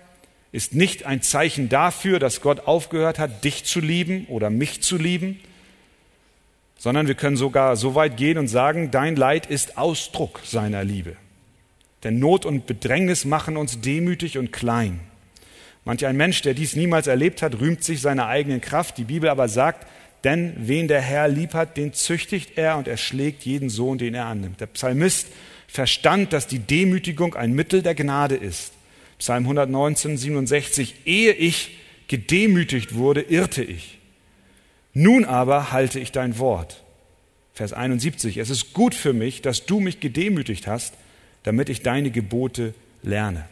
ist 0.52 0.74
nicht 0.74 1.06
ein 1.06 1.22
Zeichen 1.22 1.68
dafür, 1.68 2.18
dass 2.18 2.40
Gott 2.40 2.66
aufgehört 2.66 3.18
hat, 3.20 3.44
dich 3.44 3.64
zu 3.64 3.78
lieben 3.78 4.26
oder 4.26 4.50
mich 4.50 4.82
zu 4.82 4.96
lieben, 4.96 5.38
sondern 6.76 7.06
wir 7.06 7.14
können 7.14 7.36
sogar 7.36 7.76
so 7.76 7.94
weit 7.94 8.16
gehen 8.16 8.38
und 8.38 8.48
sagen, 8.48 8.90
dein 8.90 9.14
Leid 9.14 9.46
ist 9.46 9.78
Ausdruck 9.78 10.40
seiner 10.44 10.82
Liebe. 10.82 11.16
Denn 12.02 12.18
Not 12.18 12.46
und 12.46 12.66
Bedrängnis 12.66 13.24
machen 13.24 13.56
uns 13.56 13.80
demütig 13.80 14.38
und 14.38 14.50
klein. 14.50 15.00
Manch 15.84 16.04
ein 16.06 16.16
Mensch, 16.16 16.42
der 16.42 16.54
dies 16.54 16.74
niemals 16.76 17.06
erlebt 17.06 17.42
hat, 17.42 17.60
rühmt 17.60 17.84
sich 17.84 18.00
seiner 18.00 18.26
eigenen 18.26 18.60
Kraft. 18.60 18.98
Die 18.98 19.04
Bibel 19.04 19.28
aber 19.28 19.48
sagt, 19.48 19.86
denn 20.24 20.54
wen 20.58 20.88
der 20.88 21.00
Herr 21.00 21.28
lieb 21.28 21.54
hat, 21.54 21.76
den 21.76 21.92
züchtigt 21.92 22.56
er 22.56 22.76
und 22.76 22.88
er 22.88 22.96
schlägt 22.96 23.44
jeden 23.44 23.70
Sohn, 23.70 23.98
den 23.98 24.14
er 24.14 24.26
annimmt. 24.26 24.60
Der 24.60 24.66
Psalmist 24.66 25.28
verstand, 25.66 26.32
dass 26.32 26.46
die 26.46 26.58
Demütigung 26.58 27.34
ein 27.34 27.52
Mittel 27.52 27.82
der 27.82 27.94
Gnade 27.94 28.34
ist. 28.34 28.72
Psalm 29.18 29.44
119, 29.44 30.16
67, 30.16 30.94
ehe 31.04 31.32
ich 31.32 31.78
gedemütigt 32.08 32.94
wurde, 32.94 33.20
irrte 33.20 33.62
ich. 33.62 33.98
Nun 34.92 35.24
aber 35.24 35.72
halte 35.72 36.00
ich 36.00 36.10
dein 36.10 36.38
Wort. 36.38 36.82
Vers 37.54 37.72
71, 37.72 38.38
es 38.38 38.50
ist 38.50 38.72
gut 38.72 38.94
für 38.94 39.12
mich, 39.12 39.42
dass 39.42 39.66
du 39.66 39.80
mich 39.80 40.00
gedemütigt 40.00 40.66
hast, 40.66 40.94
damit 41.42 41.68
ich 41.68 41.82
deine 41.82 42.10
Gebote 42.10 42.74
lerne. 43.02 43.46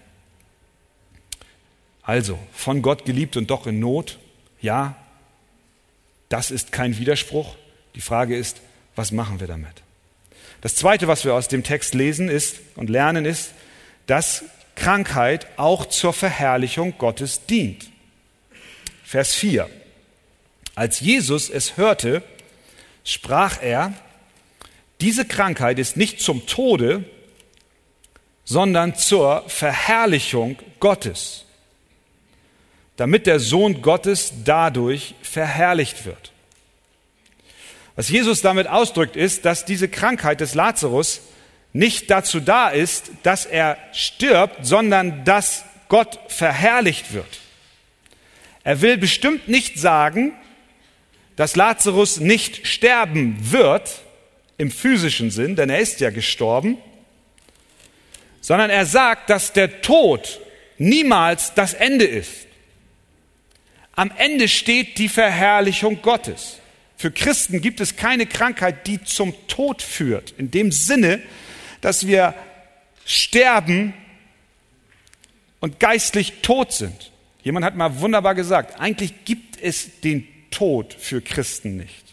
Also, 2.03 2.39
von 2.53 2.81
Gott 2.81 3.05
geliebt 3.05 3.37
und 3.37 3.51
doch 3.51 3.67
in 3.67 3.81
Not, 3.81 4.19
ja, 4.61 4.97
das 6.29 6.51
ist 6.51 6.73
kein 6.73 6.99
Widerspruch. 6.99 7.57
Die 7.95 8.01
Frage 8.01 8.37
ist, 8.37 8.61
was 8.97 9.13
machen 9.13 9.41
wir 9.41 9.47
damit? 9.47 9.83
Das 10.61 10.75
Zweite, 10.75 11.07
was 11.07 11.25
wir 11.25 11.35
aus 11.35 11.49
dem 11.49 11.63
Text 11.63 11.95
lesen 11.95 12.29
ist 12.29 12.57
und 12.75 12.91
lernen, 12.91 13.25
ist, 13.25 13.53
dass 14.07 14.45
Krankheit 14.75 15.47
auch 15.57 15.87
zur 15.87 16.13
Verherrlichung 16.13 16.97
Gottes 16.99 17.47
dient. 17.47 17.91
Vers 19.05 19.35
4. 19.35 19.69
Als 20.75 21.01
Jesus 21.01 21.51
es 21.51 21.77
hörte, 21.77 22.23
sprach 23.05 23.63
er, 23.63 23.93
diese 25.01 25.25
Krankheit 25.25 25.79
ist 25.79 25.97
nicht 25.97 26.21
zum 26.21 26.47
Tode, 26.47 27.05
sondern 28.45 28.97
zur 28.97 29.45
Verherrlichung 29.49 30.59
Gottes, 30.81 31.45
damit 32.99 33.29
der 33.29 33.39
Sohn 33.39 33.81
Gottes 33.81 34.33
dadurch 34.45 35.15
verherrlicht 35.23 36.05
wird. 36.05 36.33
Was 37.95 38.09
Jesus 38.09 38.43
damit 38.43 38.67
ausdrückt, 38.67 39.15
ist, 39.15 39.45
dass 39.45 39.65
diese 39.65 39.89
Krankheit 39.89 40.41
des 40.41 40.55
Lazarus 40.55 41.21
nicht 41.73 42.11
dazu 42.11 42.41
da 42.41 42.69
ist, 42.69 43.13
dass 43.23 43.47
er 43.47 43.79
stirbt, 43.93 44.67
sondern 44.67 45.25
dass 45.25 45.65
Gott 45.89 46.19
verherrlicht 46.27 47.13
wird. 47.13 47.39
Er 48.65 48.81
will 48.81 48.99
bestimmt 48.99 49.47
nicht 49.47 49.79
sagen, 49.79 50.33
dass 51.37 51.55
Lazarus 51.55 52.19
nicht 52.19 52.67
sterben 52.67 53.53
wird 53.53 54.03
im 54.57 54.73
physischen 54.73 55.31
Sinn, 55.31 55.55
denn 55.55 55.71
er 55.71 55.79
ist 55.79 56.01
ja 56.01 56.11
gestorben, 56.11 56.79
sondern 58.41 58.71
er 58.71 58.87
sagt, 58.87 59.31
dass 59.31 59.53
der 59.53 59.83
Tod 59.83 60.41
niemals 60.79 61.55
das 61.55 61.75
Ende 61.75 62.05
ist. 62.05 62.48
Am 63.99 64.13
Ende 64.17 64.47
steht 64.47 64.99
die 64.99 65.09
Verherrlichung 65.09 66.03
Gottes. 66.03 66.61
Für 66.97 67.11
Christen 67.11 67.61
gibt 67.61 67.81
es 67.81 67.97
keine 67.97 68.27
Krankheit, 68.27 68.87
die 68.87 69.03
zum 69.03 69.35
Tod 69.49 69.83
führt, 69.83 70.31
in 70.39 70.53
dem 70.53 70.71
Sinne, 70.71 71.21
dass 71.81 72.07
wir 72.07 72.33
sterben 73.05 73.93
und 75.59 75.81
geistlich 75.81 76.35
tot 76.43 76.71
sind. 76.71 77.11
Jemand 77.43 77.67
hat 77.67 77.75
mal 77.75 77.99
wunderbar 77.99 78.37
gesagt, 78.37 78.79
eigentlich 78.79 79.25
gibt 79.25 79.61
es 79.61 80.01
den 80.01 80.29
Tod 80.53 80.95
für 80.95 81.21
Christen 81.21 81.77
nicht. 81.77 82.05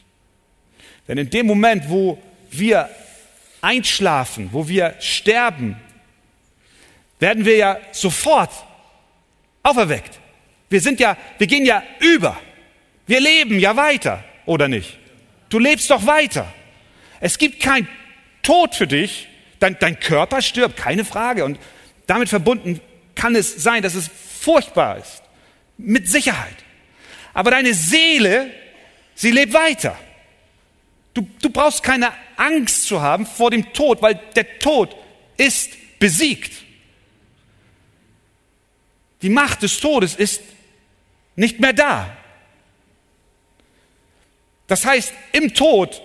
Denn 1.08 1.20
in 1.20 1.30
dem 1.30 1.46
Moment, 1.46 1.88
wo 1.88 2.18
wir 2.50 2.90
einschlafen, 3.62 4.50
wo 4.54 4.68
wir 4.68 4.96
sterben, 5.02 5.80
werden 7.20 7.46
wir 7.46 7.58
ja 7.58 7.78
sofort 7.92 8.50
auferweckt. 9.62 10.20
Wir 10.70 10.82
sind 10.82 11.00
ja, 11.00 11.18
wir 11.38 11.48
gehen 11.48 11.66
ja 11.66 11.84
über. 12.00 12.40
Wir 13.08 13.20
leben 13.20 13.60
ja 13.60 13.76
weiter, 13.76 14.24
oder 14.46 14.68
nicht? 14.68 14.98
Du 15.50 15.60
lebst 15.60 15.90
doch 15.92 16.06
weiter. 16.06 16.52
Es 17.20 17.38
gibt 17.38 17.62
kein 17.62 17.88
Tod 18.42 18.76
für 18.76 18.88
dich. 18.88 19.28
Dein, 19.60 19.78
dein 19.80 20.00
Körper 20.00 20.42
stirbt, 20.42 20.78
keine 20.78 21.06
Frage. 21.06 21.46
Und 21.46 21.60
damit 22.08 22.30
verbunden 22.30 22.82
kann 23.16 23.36
es 23.36 23.56
sein, 23.56 23.82
dass 23.84 23.96
es 23.96 24.10
furchtbar 24.42 24.98
ist. 24.98 25.24
Mit 25.78 26.10
Sicherheit. 26.10 26.56
Aber 27.34 27.52
deine 27.52 27.74
Seele, 27.74 28.52
sie 29.14 29.32
lebt 29.32 29.54
weiter. 29.54 29.98
Du, 31.14 31.28
du 31.42 31.50
brauchst 31.50 31.84
keine 31.84 32.12
Angst 32.36 32.88
zu 32.88 33.02
haben 33.02 33.26
vor 33.26 33.52
dem 33.52 33.72
Tod, 33.74 34.02
weil 34.02 34.20
der 34.36 34.60
Tod 34.60 34.96
ist 35.38 35.72
besiegt. 36.00 36.52
Die 39.22 39.30
Macht 39.30 39.64
des 39.64 39.80
Todes 39.80 40.16
ist 40.16 40.42
nicht 41.36 41.60
mehr 41.60 41.74
da. 41.74 42.16
Das 44.68 44.86
heißt, 44.86 45.14
im 45.32 45.54
Tod 45.54 46.02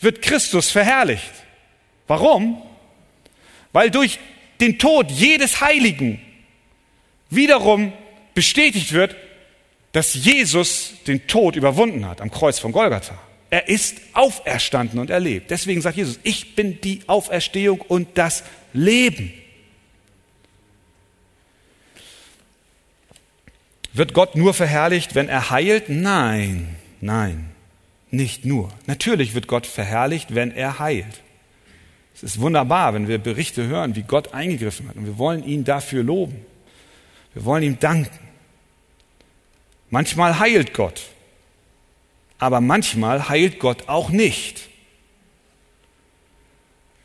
wird 0.00 0.22
Christus 0.22 0.70
verherrlicht. 0.70 1.32
Warum? 2.06 2.62
Weil 3.72 3.90
durch 3.90 4.18
den 4.60 4.78
Tod 4.78 5.10
jedes 5.10 5.60
Heiligen 5.60 6.20
wiederum 7.30 7.92
bestätigt 8.34 8.92
wird, 8.92 9.16
dass 9.92 10.14
Jesus 10.14 10.94
den 11.06 11.26
Tod 11.26 11.56
überwunden 11.56 12.06
hat 12.06 12.20
am 12.20 12.30
Kreuz 12.30 12.58
von 12.58 12.72
Golgatha. 12.72 13.18
Er 13.50 13.68
ist 13.68 14.00
auferstanden 14.14 14.98
und 14.98 15.10
erlebt. 15.10 15.50
Deswegen 15.50 15.82
sagt 15.82 15.98
Jesus, 15.98 16.18
ich 16.22 16.54
bin 16.56 16.80
die 16.80 17.02
Auferstehung 17.06 17.82
und 17.82 18.08
das 18.16 18.44
Leben. 18.72 19.34
Wird 23.92 24.14
Gott 24.14 24.36
nur 24.36 24.54
verherrlicht, 24.54 25.14
wenn 25.14 25.28
er 25.28 25.50
heilt? 25.50 25.88
Nein, 25.88 26.76
nein, 27.00 27.50
nicht 28.10 28.44
nur. 28.44 28.70
Natürlich 28.86 29.34
wird 29.34 29.48
Gott 29.48 29.66
verherrlicht, 29.66 30.34
wenn 30.34 30.50
er 30.50 30.78
heilt. 30.78 31.20
Es 32.14 32.22
ist 32.22 32.40
wunderbar, 32.40 32.94
wenn 32.94 33.08
wir 33.08 33.18
Berichte 33.18 33.66
hören, 33.66 33.96
wie 33.96 34.02
Gott 34.02 34.32
eingegriffen 34.32 34.88
hat. 34.88 34.96
Und 34.96 35.06
wir 35.06 35.18
wollen 35.18 35.44
ihn 35.44 35.64
dafür 35.64 36.02
loben. 36.02 36.44
Wir 37.34 37.44
wollen 37.44 37.62
ihm 37.62 37.78
danken. 37.78 38.18
Manchmal 39.90 40.38
heilt 40.38 40.72
Gott, 40.72 41.02
aber 42.38 42.62
manchmal 42.62 43.28
heilt 43.28 43.58
Gott 43.58 43.88
auch 43.88 44.08
nicht. 44.08 44.68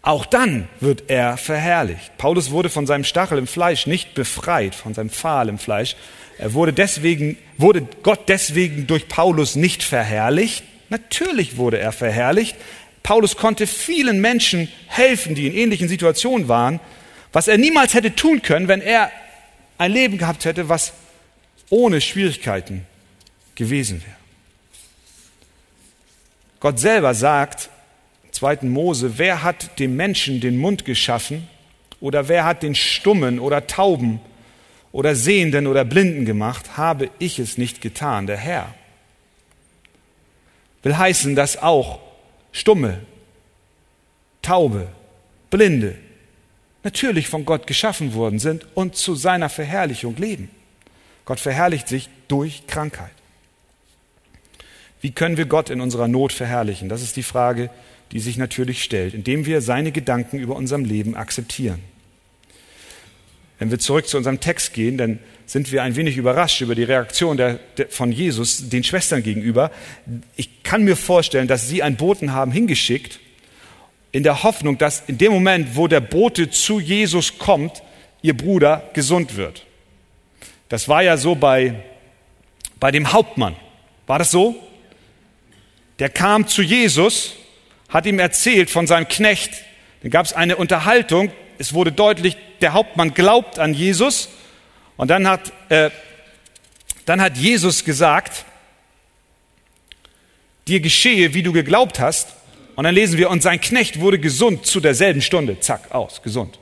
Auch 0.02 0.26
dann 0.26 0.70
wird 0.80 1.10
er 1.10 1.36
verherrlicht. 1.36 2.18
Paulus 2.18 2.52
wurde 2.52 2.70
von 2.70 2.88
seinem 2.88 3.04
Stachel 3.04 3.38
im 3.38 3.48
Fleisch 3.48 3.88
nicht 3.88 4.14
befreit, 4.14 4.74
von 4.74 4.94
seinem 4.94 5.10
Pfahl 5.10 5.50
im 5.50 5.60
Fleisch. 5.60 5.98
Er 6.40 6.54
wurde 6.54 6.74
deswegen, 6.74 7.38
wurde 7.58 7.88
Gott 8.04 8.30
deswegen 8.30 8.88
durch 8.88 9.08
Paulus 9.08 9.56
nicht 9.56 9.84
verherrlicht. 9.84 10.64
Natürlich 10.90 11.58
wurde 11.58 11.80
er 11.80 11.92
verherrlicht. 11.92 12.56
Paulus 13.04 13.38
konnte 13.38 13.68
vielen 13.68 14.22
Menschen 14.22 14.68
helfen, 14.88 15.34
die 15.34 15.48
in 15.48 15.54
ähnlichen 15.54 15.88
Situationen 15.88 16.48
waren, 16.48 16.80
was 17.32 17.48
er 17.48 17.58
niemals 17.58 17.94
hätte 17.94 18.16
tun 18.16 18.42
können, 18.42 18.68
wenn 18.68 18.82
er 18.82 19.12
ein 19.78 19.92
Leben 19.92 20.18
gehabt 20.18 20.46
hätte, 20.46 20.70
was 20.70 20.94
ohne 21.70 22.02
Schwierigkeiten 22.02 22.86
gewesen 23.56 24.02
wäre. 24.02 24.16
Gott 26.60 26.80
selber 26.80 27.14
sagt, 27.14 27.70
2. 28.32 28.60
Mose, 28.64 29.18
wer 29.18 29.44
hat 29.44 29.80
dem 29.80 29.96
Menschen 29.96 30.42
den 30.42 30.58
Mund 30.58 30.86
geschaffen 30.86 31.48
oder 32.00 32.28
wer 32.28 32.46
hat 32.46 32.64
den 32.64 32.76
Stummen 32.76 33.40
oder 33.40 33.68
Tauben 33.68 34.20
oder 34.92 35.16
Sehenden 35.16 35.68
oder 35.68 35.86
Blinden 35.86 36.26
gemacht, 36.26 36.78
habe 36.78 37.10
ich 37.20 37.40
es 37.40 37.58
nicht 37.58 37.82
getan, 37.82 38.28
der 38.28 38.38
Herr. 38.38 38.74
Will 40.84 40.98
heißen, 40.98 41.36
dass 41.36 41.62
auch 41.62 42.00
Stumme, 42.52 43.02
Taube, 44.42 44.88
Blinde 45.50 45.96
natürlich 46.84 47.28
von 47.28 47.46
Gott 47.46 47.68
geschaffen 47.68 48.14
worden 48.14 48.40
sind 48.40 48.66
und 48.74 48.96
zu 48.96 49.16
seiner 49.16 49.50
Verherrlichung 49.50 50.16
leben. 50.16 50.50
Gott 51.26 51.40
verherrlicht 51.40 51.90
sich 51.90 52.10
durch 52.30 52.66
Krankheit. 52.68 53.12
Wie 55.02 55.12
können 55.12 55.38
wir 55.38 55.46
Gott 55.46 55.70
in 55.70 55.82
unserer 55.82 56.08
Not 56.08 56.32
verherrlichen? 56.32 56.90
Das 56.90 57.02
ist 57.02 57.18
die 57.18 57.24
Frage, 57.24 57.70
die 58.12 58.20
sich 58.20 58.38
natürlich 58.38 58.84
stellt, 58.84 59.14
indem 59.14 59.46
wir 59.46 59.62
seine 59.62 59.92
Gedanken 59.92 60.40
über 60.40 60.56
unserem 60.56 60.86
Leben 60.86 61.16
akzeptieren. 61.16 61.84
Wenn 63.60 63.72
wir 63.72 63.80
zurück 63.80 64.08
zu 64.08 64.18
unserem 64.18 64.40
Text 64.40 64.74
gehen, 64.74 64.98
dann 64.98 65.20
sind 65.46 65.72
wir 65.72 65.82
ein 65.84 65.96
wenig 65.96 66.18
überrascht 66.18 66.62
über 66.62 66.76
die 66.76 66.84
Reaktion 66.84 67.38
der, 67.38 67.60
der, 67.78 67.88
von 67.90 68.12
Jesus 68.12 68.70
den 68.70 68.84
Schwestern 68.84 69.24
gegenüber. 69.24 69.72
Ich 70.36 70.64
kann 70.64 70.84
mir 70.84 70.96
vorstellen, 70.96 71.48
dass 71.48 71.68
sie 71.68 71.82
einen 71.82 71.96
Boten 71.96 72.34
haben 72.34 72.52
hingeschickt, 72.52 73.20
in 74.12 74.24
der 74.24 74.44
Hoffnung, 74.44 74.78
dass 74.78 75.04
in 75.08 75.18
dem 75.18 75.32
Moment, 75.32 75.76
wo 75.76 75.88
der 75.88 76.02
Bote 76.02 76.50
zu 76.50 76.80
Jesus 76.80 77.38
kommt, 77.38 77.82
ihr 78.22 78.36
Bruder 78.36 78.90
gesund 78.94 79.36
wird. 79.38 79.66
Das 80.70 80.88
war 80.88 81.04
ja 81.04 81.18
so 81.18 81.36
bei, 81.36 81.76
bei 82.80 82.92
dem 82.92 83.14
Hauptmann. 83.14 83.56
War 84.06 84.20
das 84.20 84.32
so? 84.32 84.56
Der 86.00 86.10
kam 86.10 86.48
zu 86.48 86.62
Jesus, 86.62 87.34
hat 87.90 88.06
ihm 88.06 88.20
erzählt 88.20 88.70
von 88.70 88.86
seinem 88.86 89.08
Knecht. 89.08 89.52
Dann 90.02 90.12
gab 90.12 90.26
es 90.26 90.34
eine 90.34 90.58
Unterhaltung. 90.58 91.32
Es 91.58 91.74
wurde 91.74 91.92
deutlich, 91.92 92.38
der 92.62 92.74
Hauptmann 92.74 93.14
glaubt 93.14 93.60
an 93.60 93.74
Jesus. 93.74 94.30
Und 94.98 95.10
dann 95.10 95.28
hat, 95.28 95.52
äh, 95.70 95.90
dann 97.06 97.22
hat 97.22 97.38
Jesus 97.38 97.86
gesagt, 97.86 98.46
dir 100.68 100.80
geschehe, 100.80 101.34
wie 101.34 101.44
du 101.44 101.54
geglaubt 101.54 102.00
hast. 102.00 102.36
Und 102.76 102.84
dann 102.84 102.94
lesen 102.94 103.18
wir, 103.18 103.30
und 103.30 103.42
sein 103.42 103.62
Knecht 103.62 104.00
wurde 104.00 104.20
gesund 104.20 104.66
zu 104.66 104.80
derselben 104.80 105.22
Stunde. 105.22 105.60
Zack, 105.60 105.92
aus, 105.92 106.22
gesund. 106.22 106.60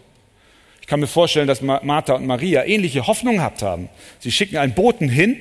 Ich 0.82 0.88
kann 0.88 1.00
mir 1.00 1.08
vorstellen, 1.08 1.48
dass 1.48 1.62
Martha 1.62 2.14
und 2.14 2.28
Maria 2.28 2.64
ähnliche 2.64 3.08
Hoffnung 3.08 3.38
gehabt 3.38 3.64
haben. 3.64 3.90
Sie 4.20 4.32
schicken 4.32 4.58
einen 4.58 4.76
Boten 4.76 5.10
hin 5.10 5.38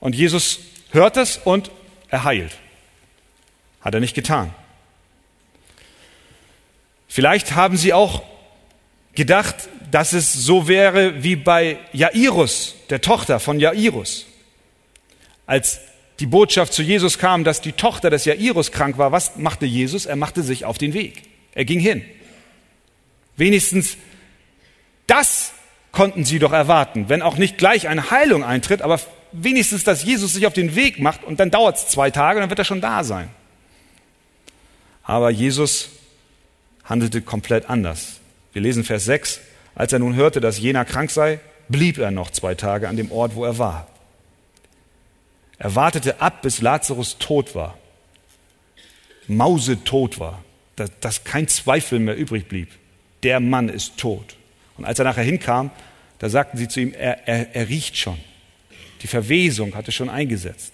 und 0.00 0.14
Jesus 0.14 0.60
hört 0.92 1.18
es 1.18 1.36
und 1.36 1.70
er 2.08 2.24
heilt. 2.24 2.52
Hat 3.82 3.94
er 3.94 4.00
nicht 4.00 4.14
getan. 4.14 4.54
Vielleicht 7.06 7.54
haben 7.54 7.76
sie 7.76 7.92
auch 7.92 8.22
gedacht, 9.14 9.68
dass 9.90 10.12
es 10.12 10.32
so 10.32 10.68
wäre 10.68 11.22
wie 11.22 11.36
bei 11.36 11.78
Jairus, 11.92 12.76
der 12.90 13.00
Tochter 13.00 13.40
von 13.40 13.58
Jairus. 13.58 14.26
Als 15.46 15.80
die 16.20 16.26
Botschaft 16.26 16.72
zu 16.72 16.82
Jesus 16.82 17.18
kam, 17.18 17.44
dass 17.44 17.60
die 17.60 17.72
Tochter 17.72 18.10
des 18.10 18.24
Jairus 18.24 18.72
krank 18.72 18.98
war, 18.98 19.10
was 19.10 19.36
machte 19.36 19.66
Jesus? 19.66 20.06
Er 20.06 20.16
machte 20.16 20.42
sich 20.42 20.64
auf 20.64 20.78
den 20.78 20.92
Weg. 20.92 21.22
Er 21.54 21.64
ging 21.64 21.80
hin. 21.80 22.04
Wenigstens 23.36 23.96
das 25.06 25.52
konnten 25.92 26.24
sie 26.24 26.38
doch 26.38 26.52
erwarten, 26.52 27.08
wenn 27.08 27.22
auch 27.22 27.36
nicht 27.36 27.58
gleich 27.58 27.88
eine 27.88 28.12
Heilung 28.12 28.44
eintritt, 28.44 28.80
aber 28.82 29.00
wenigstens, 29.32 29.82
dass 29.82 30.04
Jesus 30.04 30.34
sich 30.34 30.46
auf 30.46 30.52
den 30.52 30.76
Weg 30.76 31.00
macht 31.00 31.24
und 31.24 31.40
dann 31.40 31.50
dauert 31.50 31.76
es 31.76 31.88
zwei 31.88 32.10
Tage 32.10 32.38
und 32.38 32.42
dann 32.42 32.50
wird 32.50 32.60
er 32.60 32.64
schon 32.64 32.80
da 32.80 33.02
sein. 33.02 33.28
Aber 35.02 35.30
Jesus 35.30 35.90
handelte 36.84 37.22
komplett 37.22 37.68
anders. 37.68 38.19
Wir 38.52 38.62
lesen 38.62 38.84
Vers 38.84 39.04
6. 39.04 39.40
Als 39.74 39.92
er 39.92 39.98
nun 39.98 40.14
hörte, 40.14 40.40
dass 40.40 40.58
jener 40.58 40.84
krank 40.84 41.10
sei, 41.10 41.40
blieb 41.68 41.98
er 41.98 42.10
noch 42.10 42.30
zwei 42.30 42.54
Tage 42.54 42.88
an 42.88 42.96
dem 42.96 43.12
Ort, 43.12 43.34
wo 43.34 43.44
er 43.44 43.58
war. 43.58 43.86
Er 45.58 45.74
wartete 45.74 46.20
ab, 46.20 46.42
bis 46.42 46.60
Lazarus 46.60 47.18
tot 47.18 47.54
war, 47.54 47.76
mausetot 49.26 50.18
war, 50.18 50.42
dass, 50.76 50.90
dass 51.00 51.24
kein 51.24 51.48
Zweifel 51.48 51.98
mehr 51.98 52.16
übrig 52.16 52.48
blieb. 52.48 52.70
Der 53.22 53.40
Mann 53.40 53.68
ist 53.68 53.98
tot. 53.98 54.36
Und 54.78 54.86
als 54.86 54.98
er 54.98 55.04
nachher 55.04 55.22
hinkam, 55.22 55.70
da 56.18 56.28
sagten 56.28 56.56
sie 56.56 56.68
zu 56.68 56.80
ihm, 56.80 56.94
er, 56.94 57.28
er, 57.28 57.54
er 57.54 57.68
riecht 57.68 57.96
schon. 57.96 58.18
Die 59.02 59.06
Verwesung 59.06 59.74
hatte 59.74 59.92
schon 59.92 60.08
eingesetzt. 60.08 60.72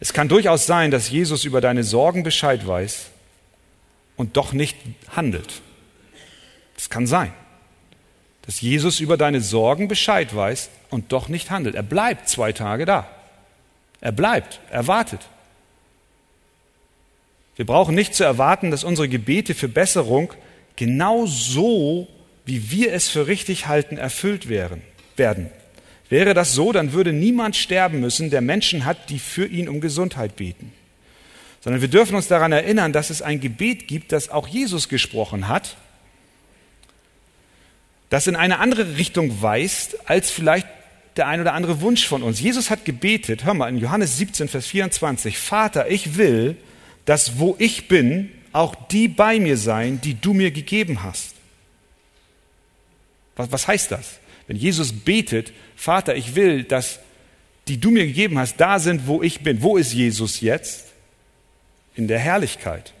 Es 0.00 0.12
kann 0.12 0.28
durchaus 0.28 0.66
sein, 0.66 0.90
dass 0.90 1.10
Jesus 1.10 1.44
über 1.44 1.60
deine 1.60 1.84
Sorgen 1.84 2.22
Bescheid 2.22 2.66
weiß 2.66 3.10
und 4.16 4.36
doch 4.36 4.52
nicht 4.52 4.76
handelt. 5.14 5.62
Das 6.74 6.90
kann 6.90 7.06
sein, 7.06 7.32
dass 8.42 8.60
Jesus 8.60 9.00
über 9.00 9.16
deine 9.16 9.40
Sorgen 9.40 9.88
Bescheid 9.88 10.34
weiß 10.34 10.70
und 10.90 11.12
doch 11.12 11.28
nicht 11.28 11.50
handelt. 11.50 11.74
Er 11.74 11.82
bleibt 11.82 12.28
zwei 12.28 12.52
Tage 12.52 12.84
da. 12.84 13.08
Er 14.00 14.12
bleibt, 14.12 14.60
er 14.70 14.86
wartet. 14.86 15.20
Wir 17.56 17.66
brauchen 17.66 17.94
nicht 17.94 18.14
zu 18.14 18.24
erwarten, 18.24 18.70
dass 18.70 18.84
unsere 18.84 19.08
Gebete 19.08 19.54
für 19.54 19.68
Besserung 19.68 20.32
genau 20.76 21.26
so, 21.26 22.08
wie 22.44 22.70
wir 22.70 22.92
es 22.92 23.08
für 23.08 23.26
richtig 23.26 23.66
halten, 23.66 23.96
erfüllt 23.96 24.48
werden. 24.48 24.82
Wäre 26.08 26.34
das 26.34 26.52
so, 26.52 26.72
dann 26.72 26.92
würde 26.92 27.12
niemand 27.12 27.56
sterben 27.56 28.00
müssen, 28.00 28.30
der 28.30 28.40
Menschen 28.40 28.84
hat, 28.84 29.08
die 29.10 29.18
für 29.18 29.46
ihn 29.46 29.68
um 29.68 29.80
Gesundheit 29.80 30.36
beten. 30.36 30.72
Sondern 31.64 31.80
wir 31.80 31.88
dürfen 31.88 32.14
uns 32.14 32.28
daran 32.28 32.52
erinnern, 32.52 32.92
dass 32.92 33.08
es 33.08 33.22
ein 33.22 33.40
Gebet 33.40 33.88
gibt, 33.88 34.12
das 34.12 34.28
auch 34.28 34.46
Jesus 34.46 34.90
gesprochen 34.90 35.48
hat, 35.48 35.78
das 38.10 38.26
in 38.26 38.36
eine 38.36 38.58
andere 38.58 38.98
Richtung 38.98 39.40
weist, 39.40 39.96
als 40.06 40.30
vielleicht 40.30 40.66
der 41.16 41.26
ein 41.26 41.40
oder 41.40 41.54
andere 41.54 41.80
Wunsch 41.80 42.06
von 42.06 42.22
uns. 42.22 42.38
Jesus 42.38 42.68
hat 42.68 42.84
gebetet, 42.84 43.46
hör 43.46 43.54
mal, 43.54 43.70
in 43.70 43.78
Johannes 43.78 44.18
17, 44.18 44.48
Vers 44.48 44.66
24, 44.66 45.38
Vater, 45.38 45.90
ich 45.90 46.18
will, 46.18 46.58
dass 47.06 47.38
wo 47.38 47.56
ich 47.58 47.88
bin, 47.88 48.30
auch 48.52 48.74
die 48.88 49.08
bei 49.08 49.40
mir 49.40 49.56
sein, 49.56 50.02
die 50.02 50.20
du 50.20 50.34
mir 50.34 50.50
gegeben 50.50 51.02
hast. 51.02 51.34
Was, 53.36 53.50
was 53.50 53.66
heißt 53.66 53.90
das? 53.90 54.18
Wenn 54.48 54.58
Jesus 54.58 54.92
betet, 54.92 55.54
Vater, 55.76 56.14
ich 56.14 56.34
will, 56.34 56.64
dass 56.64 57.00
die 57.68 57.80
du 57.80 57.90
mir 57.90 58.04
gegeben 58.04 58.38
hast, 58.38 58.58
da 58.58 58.78
sind, 58.78 59.06
wo 59.06 59.22
ich 59.22 59.40
bin. 59.40 59.62
Wo 59.62 59.78
ist 59.78 59.94
Jesus 59.94 60.42
jetzt? 60.42 60.83
In 61.94 62.08
der 62.08 62.18
Herrlichkeit. 62.18 62.92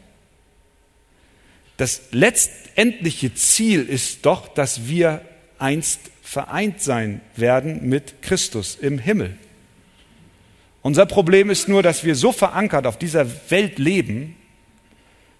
Das 1.76 2.02
letztendliche 2.12 3.34
Ziel 3.34 3.84
ist 3.84 4.24
doch, 4.26 4.48
dass 4.48 4.86
wir 4.86 5.22
einst 5.58 6.00
vereint 6.22 6.80
sein 6.80 7.20
werden 7.36 7.88
mit 7.88 8.22
Christus 8.22 8.76
im 8.76 8.98
Himmel. 8.98 9.36
Unser 10.82 11.06
Problem 11.06 11.50
ist 11.50 11.68
nur, 11.68 11.82
dass 11.82 12.04
wir 12.04 12.14
so 12.14 12.30
verankert 12.30 12.86
auf 12.86 12.98
dieser 12.98 13.26
Welt 13.50 13.78
leben, 13.78 14.36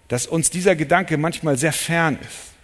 dass 0.08 0.26
uns 0.26 0.50
dieser 0.50 0.74
Gedanke 0.76 1.16
manchmal 1.16 1.58
sehr 1.58 1.72
fern 1.72 2.18
ist. 2.20 2.54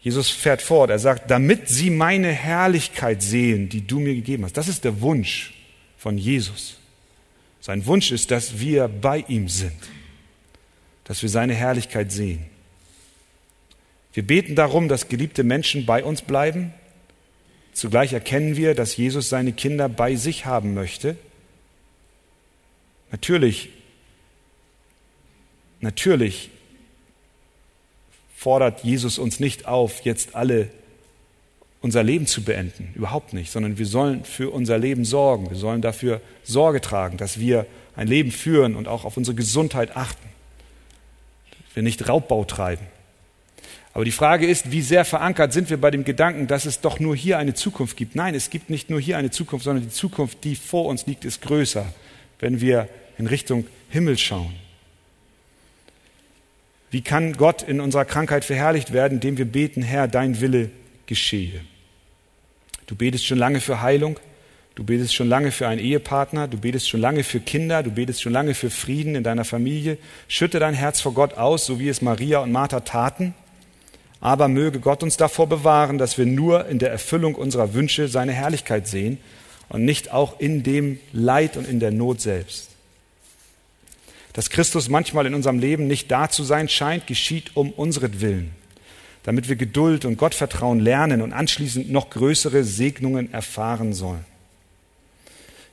Jesus 0.00 0.30
fährt 0.30 0.62
fort, 0.62 0.90
er 0.90 0.98
sagt, 0.98 1.30
damit 1.30 1.68
sie 1.68 1.90
meine 1.90 2.30
Herrlichkeit 2.30 3.22
sehen, 3.22 3.68
die 3.68 3.86
du 3.86 3.98
mir 3.98 4.14
gegeben 4.14 4.44
hast. 4.44 4.56
Das 4.56 4.68
ist 4.68 4.84
der 4.84 5.00
Wunsch 5.00 5.54
von 5.96 6.16
Jesus. 6.16 6.78
Sein 7.68 7.84
Wunsch 7.84 8.12
ist, 8.12 8.30
dass 8.30 8.60
wir 8.60 8.88
bei 8.88 9.26
ihm 9.28 9.50
sind, 9.50 9.76
dass 11.04 11.20
wir 11.20 11.28
seine 11.28 11.52
Herrlichkeit 11.52 12.10
sehen. 12.10 12.46
Wir 14.14 14.26
beten 14.26 14.54
darum, 14.54 14.88
dass 14.88 15.10
geliebte 15.10 15.44
Menschen 15.44 15.84
bei 15.84 16.02
uns 16.02 16.22
bleiben. 16.22 16.72
Zugleich 17.74 18.14
erkennen 18.14 18.56
wir, 18.56 18.74
dass 18.74 18.96
Jesus 18.96 19.28
seine 19.28 19.52
Kinder 19.52 19.90
bei 19.90 20.16
sich 20.16 20.46
haben 20.46 20.72
möchte. 20.72 21.18
Natürlich, 23.10 23.68
natürlich 25.80 26.48
fordert 28.34 28.82
Jesus 28.82 29.18
uns 29.18 29.40
nicht 29.40 29.66
auf, 29.66 30.06
jetzt 30.06 30.34
alle 30.34 30.70
unser 31.80 32.02
Leben 32.02 32.26
zu 32.26 32.42
beenden. 32.42 32.90
Überhaupt 32.94 33.32
nicht, 33.32 33.52
sondern 33.52 33.78
wir 33.78 33.86
sollen 33.86 34.24
für 34.24 34.50
unser 34.50 34.78
Leben 34.78 35.04
sorgen. 35.04 35.50
Wir 35.50 35.56
sollen 35.56 35.80
dafür 35.80 36.20
Sorge 36.42 36.80
tragen, 36.80 37.16
dass 37.16 37.38
wir 37.38 37.66
ein 37.94 38.08
Leben 38.08 38.30
führen 38.30 38.74
und 38.74 38.88
auch 38.88 39.04
auf 39.04 39.16
unsere 39.16 39.36
Gesundheit 39.36 39.96
achten. 39.96 40.28
Dass 41.50 41.76
wir 41.76 41.82
nicht 41.82 42.08
Raubbau 42.08 42.44
treiben. 42.44 42.86
Aber 43.94 44.04
die 44.04 44.12
Frage 44.12 44.46
ist, 44.46 44.70
wie 44.70 44.82
sehr 44.82 45.04
verankert 45.04 45.52
sind 45.52 45.70
wir 45.70 45.80
bei 45.80 45.90
dem 45.90 46.04
Gedanken, 46.04 46.46
dass 46.46 46.66
es 46.66 46.80
doch 46.80 47.00
nur 47.00 47.16
hier 47.16 47.38
eine 47.38 47.54
Zukunft 47.54 47.96
gibt. 47.96 48.14
Nein, 48.14 48.34
es 48.34 48.50
gibt 48.50 48.70
nicht 48.70 48.90
nur 48.90 49.00
hier 49.00 49.16
eine 49.16 49.30
Zukunft, 49.30 49.64
sondern 49.64 49.84
die 49.84 49.90
Zukunft, 49.90 50.44
die 50.44 50.56
vor 50.56 50.86
uns 50.86 51.06
liegt, 51.06 51.24
ist 51.24 51.42
größer, 51.42 51.86
wenn 52.38 52.60
wir 52.60 52.88
in 53.18 53.26
Richtung 53.26 53.66
Himmel 53.88 54.18
schauen. 54.18 54.54
Wie 56.90 57.02
kann 57.02 57.34
Gott 57.34 57.62
in 57.62 57.80
unserer 57.80 58.04
Krankheit 58.04 58.44
verherrlicht 58.44 58.92
werden, 58.92 59.14
indem 59.14 59.36
wir 59.36 59.44
beten, 59.46 59.82
Herr, 59.82 60.08
dein 60.08 60.40
Wille 60.40 60.70
geschehe? 61.08 61.60
Du 62.86 62.94
betest 62.94 63.26
schon 63.26 63.38
lange 63.38 63.60
für 63.60 63.82
Heilung, 63.82 64.20
du 64.76 64.84
betest 64.84 65.14
schon 65.14 65.28
lange 65.28 65.50
für 65.50 65.66
einen 65.66 65.80
Ehepartner, 65.80 66.46
du 66.46 66.56
betest 66.56 66.88
schon 66.88 67.00
lange 67.00 67.24
für 67.24 67.40
Kinder, 67.40 67.82
du 67.82 67.90
betest 67.90 68.22
schon 68.22 68.32
lange 68.32 68.54
für 68.54 68.70
Frieden 68.70 69.16
in 69.16 69.24
deiner 69.24 69.44
Familie. 69.44 69.98
Schütte 70.28 70.60
dein 70.60 70.74
Herz 70.74 71.00
vor 71.00 71.12
Gott 71.12 71.34
aus, 71.34 71.66
so 71.66 71.80
wie 71.80 71.88
es 71.88 72.00
Maria 72.00 72.38
und 72.38 72.52
Martha 72.52 72.80
taten. 72.80 73.34
Aber 74.20 74.48
möge 74.48 74.80
Gott 74.80 75.02
uns 75.02 75.16
davor 75.16 75.48
bewahren, 75.48 75.98
dass 75.98 76.16
wir 76.16 76.26
nur 76.26 76.66
in 76.66 76.78
der 76.78 76.90
Erfüllung 76.90 77.34
unserer 77.34 77.74
Wünsche 77.74 78.08
seine 78.08 78.32
Herrlichkeit 78.32 78.88
sehen 78.88 79.18
und 79.68 79.84
nicht 79.84 80.12
auch 80.12 80.40
in 80.40 80.62
dem 80.62 80.98
Leid 81.12 81.56
und 81.56 81.68
in 81.68 81.80
der 81.80 81.90
Not 81.90 82.20
selbst. 82.20 82.70
Dass 84.32 84.50
Christus 84.50 84.88
manchmal 84.88 85.26
in 85.26 85.34
unserem 85.34 85.58
Leben 85.58 85.86
nicht 85.86 86.10
da 86.10 86.30
zu 86.30 86.42
sein 86.44 86.68
scheint, 86.68 87.06
geschieht 87.06 87.56
um 87.56 87.70
unseren 87.70 88.20
damit 89.28 89.50
wir 89.50 89.56
Geduld 89.56 90.06
und 90.06 90.16
Gottvertrauen 90.16 90.80
lernen 90.80 91.20
und 91.20 91.34
anschließend 91.34 91.90
noch 91.90 92.08
größere 92.08 92.64
Segnungen 92.64 93.30
erfahren 93.30 93.92
sollen. 93.92 94.24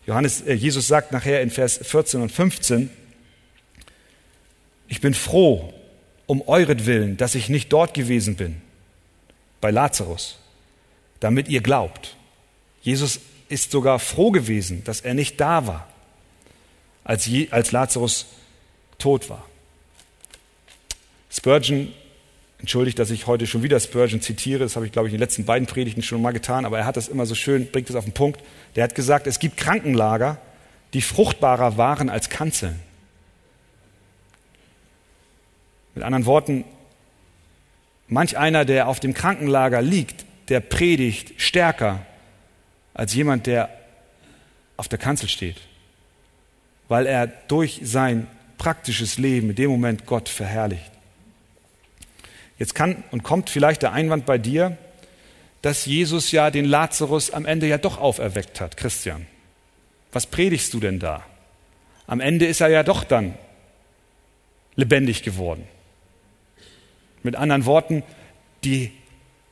Johannes, 0.05 0.41
äh, 0.41 0.51
Jesus 0.51 0.89
sagt 0.89 1.13
nachher 1.13 1.41
in 1.41 1.49
Vers 1.49 1.79
14 1.81 2.19
und 2.19 2.33
15, 2.33 2.89
ich 4.89 4.99
bin 4.99 5.13
froh 5.13 5.73
um 6.25 6.45
euretwillen, 6.45 7.15
dass 7.15 7.33
ich 7.33 7.47
nicht 7.47 7.71
dort 7.71 7.93
gewesen 7.93 8.35
bin, 8.35 8.57
bei 9.61 9.71
Lazarus, 9.71 10.37
damit 11.21 11.47
ihr 11.47 11.61
glaubt. 11.61 12.17
Jesus 12.81 13.21
ist 13.47 13.71
sogar 13.71 13.99
froh 13.99 14.31
gewesen, 14.31 14.83
dass 14.83 14.99
er 14.99 15.13
nicht 15.13 15.39
da 15.39 15.65
war, 15.65 15.87
als, 17.05 17.29
als 17.51 17.71
Lazarus 17.71 18.25
tot 18.97 19.29
war. 19.29 19.45
Spurgeon, 21.31 21.93
entschuldigt, 22.59 22.97
dass 22.99 23.11
ich 23.11 23.27
heute 23.27 23.47
schon 23.47 23.63
wieder 23.63 23.79
Spurgeon 23.79 24.21
zitiere, 24.21 24.59
das 24.59 24.75
habe 24.75 24.85
ich, 24.85 24.91
glaube 24.91 25.07
ich, 25.07 25.13
in 25.13 25.17
den 25.17 25.23
letzten 25.23 25.45
beiden 25.45 25.67
Predigten 25.67 26.01
schon 26.01 26.21
mal 26.21 26.31
getan, 26.31 26.65
aber 26.65 26.79
er 26.79 26.85
hat 26.85 26.97
das 26.97 27.07
immer 27.07 27.25
so 27.25 27.35
schön, 27.35 27.69
bringt 27.71 27.89
es 27.89 27.95
auf 27.95 28.05
den 28.05 28.13
Punkt. 28.13 28.41
Der 28.75 28.83
hat 28.83 28.95
gesagt, 28.95 29.27
es 29.27 29.39
gibt 29.39 29.57
Krankenlager, 29.57 30.37
die 30.93 31.01
fruchtbarer 31.01 31.77
waren 31.77 32.09
als 32.09 32.29
Kanzeln. 32.29 32.79
Mit 35.93 36.03
anderen 36.03 36.25
Worten, 36.25 36.65
manch 38.07 38.37
einer, 38.37 38.65
der 38.65 38.87
auf 38.87 38.99
dem 38.99 39.13
Krankenlager 39.13 39.81
liegt, 39.81 40.25
der 40.49 40.59
predigt 40.59 41.33
stärker 41.41 42.05
als 42.93 43.13
jemand, 43.13 43.47
der 43.47 43.69
auf 44.77 44.87
der 44.87 44.99
Kanzel 44.99 45.29
steht, 45.29 45.57
weil 46.87 47.05
er 47.05 47.27
durch 47.27 47.81
sein 47.83 48.27
praktisches 48.57 49.17
Leben 49.17 49.49
in 49.49 49.55
dem 49.55 49.71
Moment 49.71 50.05
Gott 50.05 50.29
verherrlicht. 50.29 50.94
Jetzt 52.57 52.75
kann 52.75 53.03
und 53.11 53.23
kommt 53.23 53.49
vielleicht 53.49 53.81
der 53.81 53.91
Einwand 53.91 54.25
bei 54.25 54.37
dir, 54.37 54.77
dass 55.61 55.85
Jesus 55.85 56.31
ja 56.31 56.51
den 56.51 56.65
Lazarus 56.65 57.31
am 57.31 57.45
Ende 57.45 57.67
ja 57.67 57.77
doch 57.77 57.97
auferweckt 57.97 58.61
hat, 58.61 58.77
Christian. 58.77 59.25
Was 60.11 60.27
predigst 60.27 60.73
du 60.73 60.79
denn 60.79 60.99
da? 60.99 61.23
Am 62.07 62.19
Ende 62.19 62.45
ist 62.45 62.61
er 62.61 62.69
ja 62.69 62.83
doch 62.83 63.03
dann 63.03 63.33
lebendig 64.75 65.23
geworden. 65.23 65.67
Mit 67.23 67.35
anderen 67.35 67.65
Worten, 67.65 68.03
die 68.63 68.91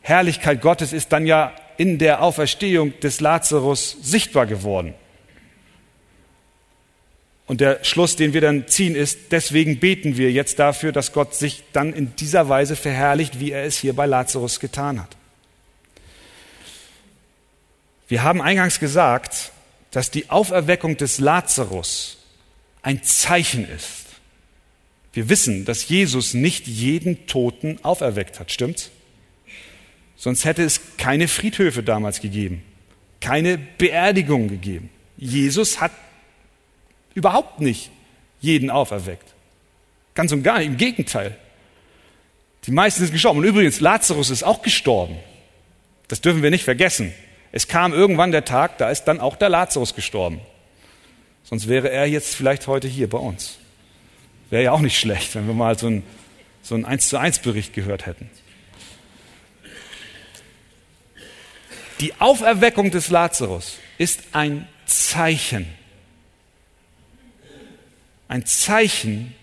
Herrlichkeit 0.01 0.61
Gottes 0.61 0.93
ist 0.93 1.11
dann 1.11 1.25
ja 1.25 1.53
in 1.77 1.97
der 1.97 2.21
Auferstehung 2.21 2.99
des 2.99 3.19
Lazarus 3.19 3.97
sichtbar 4.01 4.45
geworden. 4.45 4.93
Und 7.53 7.61
der 7.61 7.83
Schluss, 7.83 8.15
den 8.15 8.33
wir 8.33 8.41
dann 8.41 8.67
ziehen, 8.67 8.95
ist, 8.95 9.31
deswegen 9.31 9.77
beten 9.77 10.17
wir 10.17 10.31
jetzt 10.31 10.57
dafür, 10.57 10.91
dass 10.91 11.13
Gott 11.13 11.35
sich 11.35 11.61
dann 11.71 11.93
in 11.93 12.15
dieser 12.15 12.49
Weise 12.49 12.75
verherrlicht, 12.75 13.39
wie 13.39 13.51
er 13.51 13.63
es 13.63 13.77
hier 13.77 13.93
bei 13.93 14.07
Lazarus 14.07 14.59
getan 14.59 14.99
hat. 14.99 15.15
Wir 18.07 18.23
haben 18.23 18.41
eingangs 18.41 18.79
gesagt, 18.79 19.51
dass 19.91 20.09
die 20.09 20.31
Auferweckung 20.31 20.97
des 20.97 21.19
Lazarus 21.19 22.17
ein 22.81 23.03
Zeichen 23.03 23.69
ist. 23.69 24.05
Wir 25.13 25.29
wissen, 25.29 25.63
dass 25.63 25.87
Jesus 25.87 26.33
nicht 26.33 26.65
jeden 26.65 27.27
Toten 27.27 27.77
auferweckt 27.83 28.39
hat, 28.39 28.51
stimmt's? 28.51 28.89
Sonst 30.15 30.43
hätte 30.43 30.63
es 30.63 30.81
keine 30.97 31.27
Friedhöfe 31.27 31.83
damals 31.83 32.19
gegeben, 32.19 32.63
keine 33.21 33.59
Beerdigung 33.59 34.47
gegeben. 34.47 34.89
Jesus 35.17 35.79
hat 35.79 35.91
überhaupt 37.13 37.59
nicht 37.59 37.91
jeden 38.39 38.69
auferweckt. 38.69 39.33
Ganz 40.15 40.31
und 40.31 40.43
gar 40.43 40.59
nicht, 40.59 40.67
im 40.67 40.77
Gegenteil. 40.77 41.37
Die 42.65 42.71
meisten 42.71 43.01
sind 43.01 43.11
gestorben. 43.11 43.39
Und 43.39 43.45
übrigens, 43.45 43.79
Lazarus 43.79 44.29
ist 44.29 44.43
auch 44.43 44.61
gestorben. 44.61 45.17
Das 46.07 46.21
dürfen 46.21 46.43
wir 46.43 46.51
nicht 46.51 46.63
vergessen. 46.63 47.13
Es 47.51 47.67
kam 47.67 47.93
irgendwann 47.93 48.31
der 48.31 48.45
Tag, 48.45 48.77
da 48.77 48.89
ist 48.89 49.05
dann 49.05 49.19
auch 49.19 49.35
der 49.35 49.49
Lazarus 49.49 49.95
gestorben. 49.95 50.39
Sonst 51.43 51.67
wäre 51.67 51.89
er 51.89 52.05
jetzt 52.07 52.35
vielleicht 52.35 52.67
heute 52.67 52.87
hier 52.87 53.09
bei 53.09 53.17
uns. 53.17 53.57
Wäre 54.49 54.63
ja 54.63 54.71
auch 54.71 54.79
nicht 54.81 54.97
schlecht, 54.97 55.35
wenn 55.35 55.47
wir 55.47 55.53
mal 55.53 55.77
so 55.77 55.87
ein 55.87 56.03
so 56.63 56.75
einen 56.75 56.85
1 56.85 57.09
zu 57.09 57.17
1 57.17 57.39
Bericht 57.39 57.73
gehört 57.73 58.05
hätten. 58.05 58.29
Die 61.99 62.19
Auferweckung 62.19 62.89
des 62.89 63.09
Lazarus 63.09 63.77
ist 63.97 64.21
ein 64.31 64.67
Zeichen. 64.85 65.67
Ein 68.27 68.45
Zeichen 68.45 69.33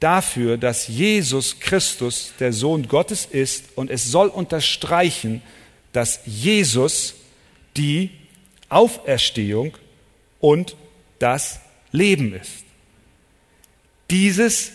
dafür, 0.00 0.58
dass 0.58 0.88
Jesus 0.88 1.60
Christus 1.60 2.32
der 2.40 2.52
Sohn 2.52 2.88
Gottes 2.88 3.26
ist 3.26 3.76
und 3.76 3.90
es 3.90 4.04
soll 4.10 4.28
unterstreichen, 4.28 5.42
dass 5.92 6.20
Jesus 6.26 7.14
die 7.76 8.10
Auferstehung 8.68 9.76
und 10.40 10.76
das 11.18 11.60
Leben 11.92 12.34
ist. 12.34 12.64
Dieses 14.10 14.72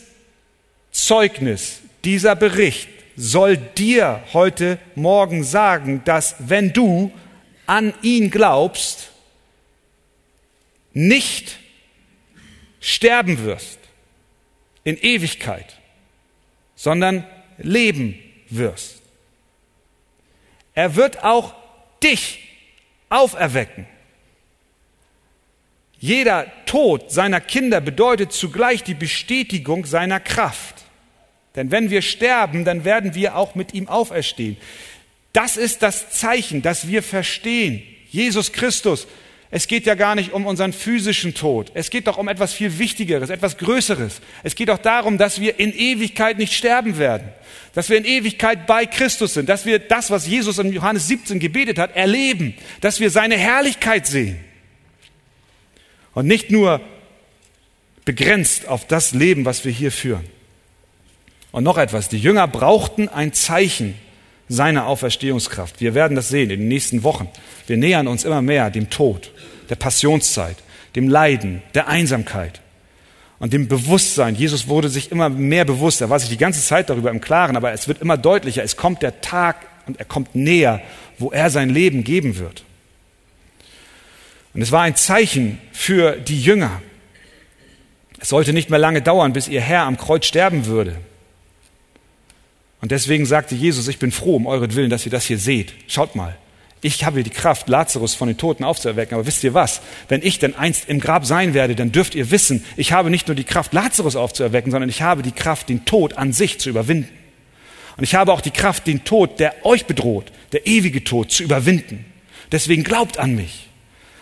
Zeugnis, 0.91 1.79
dieser 2.03 2.35
Bericht 2.35 2.87
soll 3.15 3.57
dir 3.57 4.23
heute 4.33 4.79
Morgen 4.95 5.43
sagen, 5.43 6.01
dass 6.05 6.35
wenn 6.39 6.71
du 6.71 7.11
an 7.65 7.93
ihn 8.01 8.29
glaubst, 8.29 9.11
nicht 10.93 11.59
sterben 12.87 13.43
wirst 13.43 13.79
in 14.85 14.97
Ewigkeit, 14.97 15.77
sondern 16.75 17.25
leben 17.57 18.17
wirst. 18.49 19.01
Er 20.73 20.95
wird 20.95 21.21
auch 21.23 21.53
dich 22.01 22.39
auferwecken. 23.09 23.85
Jeder 25.99 26.49
Tod 26.65 27.11
seiner 27.11 27.41
Kinder 27.41 27.81
bedeutet 27.81 28.31
zugleich 28.31 28.83
die 28.83 28.93
Bestätigung 28.93 29.85
seiner 29.85 30.21
Kraft. 30.21 30.75
Denn 31.55 31.71
wenn 31.71 31.89
wir 31.89 32.01
sterben, 32.01 32.63
dann 32.63 32.85
werden 32.85 33.15
wir 33.15 33.35
auch 33.35 33.55
mit 33.55 33.73
ihm 33.73 33.89
auferstehen. 33.89 34.55
Das 35.33 35.57
ist 35.57 35.83
das 35.83 36.11
Zeichen, 36.11 36.61
dass 36.61 36.87
wir 36.87 37.03
verstehen, 37.03 37.83
Jesus 38.09 38.53
Christus, 38.53 39.07
es 39.49 39.67
geht 39.67 39.85
ja 39.85 39.95
gar 39.95 40.15
nicht 40.15 40.33
um 40.33 40.45
unseren 40.45 40.73
physischen 40.73 41.33
Tod. 41.33 41.71
Es 41.73 41.89
geht 41.89 42.07
doch 42.07 42.17
um 42.17 42.27
etwas 42.27 42.53
viel 42.53 42.79
Wichtigeres, 42.79 43.29
etwas 43.29 43.57
Größeres. 43.57 44.19
Es 44.43 44.55
geht 44.55 44.67
doch 44.67 44.77
darum, 44.77 45.17
dass 45.17 45.39
wir 45.39 45.57
in 45.57 45.73
Ewigkeit 45.73 46.37
nicht 46.37 46.53
sterben 46.53 46.97
werden. 46.97 47.29
Dass 47.73 47.89
wir 47.89 47.97
in 47.97 48.03
Ewigkeit 48.03 48.67
bei 48.67 48.85
Christus 48.85 49.35
sind. 49.35 49.47
Dass 49.47 49.65
wir 49.65 49.79
das, 49.79 50.11
was 50.11 50.27
Jesus 50.27 50.57
in 50.57 50.73
Johannes 50.73 51.07
17 51.07 51.39
gebetet 51.39 51.79
hat, 51.79 51.95
erleben. 51.95 52.55
Dass 52.81 52.99
wir 52.99 53.09
seine 53.09 53.37
Herrlichkeit 53.37 54.05
sehen. 54.05 54.37
Und 56.13 56.27
nicht 56.27 56.51
nur 56.51 56.81
begrenzt 58.03 58.67
auf 58.67 58.85
das 58.85 59.13
Leben, 59.13 59.45
was 59.45 59.63
wir 59.63 59.71
hier 59.71 59.91
führen. 59.93 60.25
Und 61.51 61.63
noch 61.63 61.77
etwas, 61.77 62.09
die 62.09 62.19
Jünger 62.19 62.47
brauchten 62.47 63.07
ein 63.07 63.31
Zeichen 63.31 63.95
seiner 64.49 64.87
Auferstehungskraft. 64.87 65.79
Wir 65.79 65.93
werden 65.93 66.15
das 66.15 66.29
sehen 66.29 66.49
in 66.49 66.59
den 66.59 66.67
nächsten 66.67 67.03
Wochen. 67.03 67.29
Wir 67.67 67.77
nähern 67.77 68.07
uns 68.07 68.23
immer 68.23 68.41
mehr 68.41 68.69
dem 68.71 68.89
Tod, 68.89 69.31
der 69.69 69.75
Passionszeit, 69.75 70.57
dem 70.95 71.07
Leiden, 71.09 71.61
der 71.75 71.87
Einsamkeit 71.87 72.61
und 73.39 73.53
dem 73.53 73.67
Bewusstsein. 73.67 74.35
Jesus 74.35 74.67
wurde 74.67 74.89
sich 74.89 75.11
immer 75.11 75.29
mehr 75.29 75.65
bewusst. 75.65 76.01
Er 76.01 76.09
war 76.09 76.19
sich 76.19 76.29
die 76.29 76.37
ganze 76.37 76.61
Zeit 76.61 76.89
darüber 76.89 77.11
im 77.11 77.21
Klaren, 77.21 77.55
aber 77.55 77.73
es 77.73 77.87
wird 77.87 78.01
immer 78.01 78.17
deutlicher. 78.17 78.63
Es 78.63 78.77
kommt 78.77 79.03
der 79.03 79.21
Tag 79.21 79.67
und 79.85 79.99
er 79.99 80.05
kommt 80.05 80.33
näher, 80.33 80.81
wo 81.19 81.31
er 81.31 81.49
sein 81.49 81.69
Leben 81.69 82.03
geben 82.03 82.37
wird. 82.37 82.63
Und 84.53 84.61
es 84.61 84.71
war 84.71 84.81
ein 84.81 84.95
Zeichen 84.95 85.59
für 85.71 86.13
die 86.13 86.41
Jünger. 86.41 86.81
Es 88.19 88.29
sollte 88.29 88.53
nicht 88.53 88.69
mehr 88.69 88.79
lange 88.79 89.01
dauern, 89.01 89.33
bis 89.33 89.47
ihr 89.47 89.61
Herr 89.61 89.83
am 89.83 89.97
Kreuz 89.97 90.25
sterben 90.25 90.65
würde. 90.65 90.95
Und 92.81 92.91
deswegen 92.91 93.25
sagte 93.25 93.55
Jesus, 93.55 93.87
ich 93.87 93.99
bin 93.99 94.11
froh 94.11 94.35
um 94.35 94.47
euren 94.47 94.73
Willen, 94.73 94.89
dass 94.89 95.05
ihr 95.05 95.11
das 95.11 95.25
hier 95.25 95.37
seht. 95.37 95.73
Schaut 95.87 96.15
mal, 96.15 96.35
ich 96.87 97.03
habe 97.03 97.21
die 97.23 97.29
Kraft, 97.29 97.67
Lazarus 97.69 98.15
von 98.15 98.27
den 98.27 98.37
Toten 98.37 98.63
aufzuerwecken. 98.63 99.15
Aber 99.15 99.27
wisst 99.27 99.43
ihr 99.43 99.53
was? 99.53 99.81
Wenn 100.07 100.21
ich 100.23 100.39
denn 100.39 100.55
einst 100.55 100.87
im 100.87 100.99
Grab 100.99 101.25
sein 101.25 101.53
werde, 101.53 101.75
dann 101.75 101.91
dürft 101.91 102.15
ihr 102.15 102.31
wissen, 102.31 102.63
ich 102.77 102.93
habe 102.93 103.09
nicht 103.09 103.27
nur 103.27 103.35
die 103.35 103.43
Kraft, 103.43 103.73
Lazarus 103.73 104.15
aufzuerwecken, 104.15 104.71
sondern 104.71 104.89
ich 104.89 105.01
habe 105.01 105.21
die 105.21 105.31
Kraft, 105.31 105.69
den 105.69 105.85
Tod 105.85 106.17
an 106.17 106.33
sich 106.33 106.59
zu 106.59 106.69
überwinden. 106.69 107.09
Und 107.97 108.03
ich 108.03 108.15
habe 108.15 108.31
auch 108.31 108.41
die 108.41 108.51
Kraft, 108.51 108.87
den 108.87 109.03
Tod, 109.03 109.39
der 109.39 109.65
euch 109.65 109.85
bedroht, 109.85 110.31
der 110.53 110.65
ewige 110.65 111.03
Tod, 111.03 111.31
zu 111.31 111.43
überwinden. 111.43 112.05
Deswegen 112.51 112.83
glaubt 112.83 113.17
an 113.17 113.35
mich. 113.35 113.67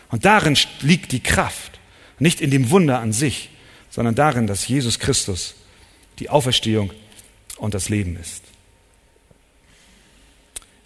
Und 0.10 0.26
darin 0.26 0.58
liegt 0.82 1.12
die 1.12 1.22
Kraft. 1.22 1.80
Nicht 2.18 2.42
in 2.42 2.50
dem 2.50 2.70
Wunder 2.72 3.00
an 3.00 3.12
sich, 3.12 3.50
sondern 3.90 4.16
darin, 4.16 4.48
dass 4.48 4.68
Jesus 4.68 5.00
Christus 5.00 5.56
die 6.20 6.30
Auferstehung 6.30 6.92
und 7.58 7.74
das 7.74 7.90
Leben 7.90 8.18
ist. 8.18 8.42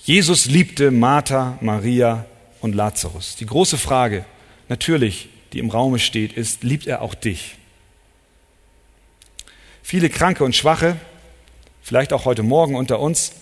Jesus 0.04 0.46
liebte 0.46 0.92
Martha, 0.92 1.58
Maria 1.62 2.26
und 2.62 2.74
Lazarus. 2.74 3.36
Die 3.36 3.46
große 3.46 3.78
Frage, 3.78 4.26
natürlich, 4.68 5.30
die 5.54 5.60
im 5.60 5.70
Raume 5.70 6.00
steht, 6.00 6.34
ist, 6.34 6.64
liebt 6.64 6.88
er 6.88 7.02
auch 7.02 7.14
dich? 7.14 7.56
Viele 9.84 10.10
Kranke 10.10 10.44
und 10.44 10.56
Schwache, 10.56 10.98
vielleicht 11.82 12.14
auch 12.14 12.26
heute 12.26 12.44
Morgen 12.44 12.76
unter 12.76 13.00
uns, 13.00 13.34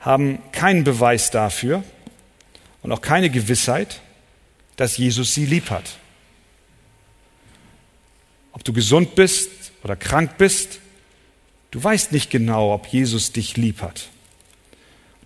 haben 0.00 0.38
keinen 0.52 0.84
Beweis 0.84 1.30
dafür 1.30 1.84
und 2.82 2.92
auch 2.92 3.00
keine 3.00 3.30
Gewissheit, 3.30 4.00
dass 4.76 4.96
Jesus 4.96 5.34
sie 5.34 5.46
lieb 5.46 5.70
hat. 5.70 5.96
Ob 8.52 8.64
du 8.64 8.72
gesund 8.72 9.14
bist 9.14 9.72
oder 9.82 9.96
krank 9.96 10.38
bist, 10.38 10.80
Du 11.72 11.82
weißt 11.82 12.12
nicht 12.12 12.30
genau, 12.30 12.72
ob 12.74 12.86
Jesus 12.86 13.32
dich 13.32 13.56
lieb 13.56 13.80
hat. 13.80 14.10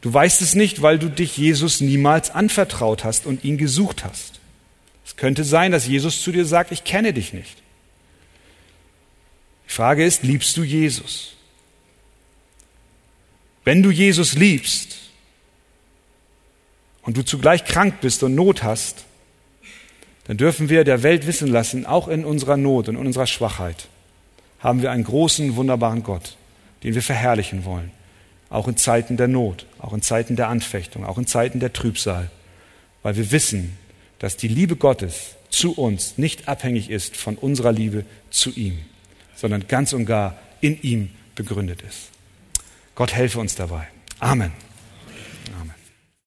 Du 0.01 0.13
weißt 0.13 0.43
es 0.43 0.55
nicht, 0.55 0.83
weil 0.83 0.99
du 0.99 1.09
dich 1.09 1.37
Jesus 1.37 1.81
niemals 1.81 2.31
anvertraut 2.31 3.05
hast 3.05 3.27
und 3.27 3.45
ihn 3.45 3.59
gesucht 3.59 4.05
hast. 4.05 4.41
Es 5.05 5.17
könnte 5.17 5.45
sein, 5.45 5.73
dass 5.73 5.87
Jesus 5.87 6.23
zu 6.23 6.33
dir 6.33 6.45
sagt, 6.45 6.73
ich 6.73 6.85
kenne 6.85 7.13
dich 7.13 7.33
nicht. 7.33 7.57
Die 9.69 9.73
Frage 9.73 10.05
ist, 10.05 10.23
liebst 10.23 10.57
du 10.57 10.63
Jesus? 10.63 11.35
Wenn 13.65 13.83
du 13.83 13.91
Jesus 13.91 14.35
liebst 14.35 14.97
und 17.03 17.17
du 17.17 17.25
zugleich 17.25 17.65
krank 17.65 18.01
bist 18.01 18.23
und 18.23 18.35
Not 18.35 18.63
hast, 18.63 19.05
dann 20.27 20.37
dürfen 20.37 20.69
wir 20.69 20.85
der 20.85 21.03
Welt 21.03 21.27
wissen 21.27 21.49
lassen, 21.49 21.87
auch 21.87 22.09
in 22.09 22.25
unserer 22.25 22.57
Not 22.57 22.89
und 22.89 22.97
in 22.97 23.07
unserer 23.07 23.27
Schwachheit, 23.27 23.89
haben 24.59 24.83
wir 24.83 24.91
einen 24.91 25.05
großen, 25.05 25.57
wunderbaren 25.57 26.03
Gott, 26.03 26.37
den 26.83 26.95
wir 26.95 27.03
verherrlichen 27.03 27.65
wollen. 27.65 27.91
Auch 28.49 28.69
in 28.69 28.77
Zeiten 28.77 29.17
der 29.17 29.29
Not, 29.29 29.67
auch 29.79 29.93
in 29.93 30.03
Zeiten 30.03 30.37
der 30.37 30.49
Anfechtung, 30.49 31.05
auch 31.05 31.19
in 31.19 31.27
Zeiten 31.27 31.61
der 31.61 31.73
Trübsal. 31.73 32.31
Weil 33.03 33.17
wir 33.17 33.31
wissen, 33.33 33.77
dass 34.19 34.37
die 34.37 34.49
Liebe 34.49 34.77
Gottes 34.77 35.37
zu 35.51 35.73
uns 35.73 36.19
nicht 36.19 36.49
abhängig 36.49 36.91
ist 36.91 37.17
von 37.17 37.37
unserer 37.37 37.73
Liebe 37.73 38.05
zu 38.31 38.51
ihm, 38.51 38.79
sondern 39.35 39.69
ganz 39.69 39.93
und 39.93 40.07
gar 40.07 40.39
in 40.61 40.81
ihm 40.83 41.11
begründet 41.35 41.83
ist. 41.83 42.11
Gott 42.95 43.13
helfe 43.13 43.39
uns 43.39 43.55
dabei. 43.55 43.87
Amen. 44.19 44.53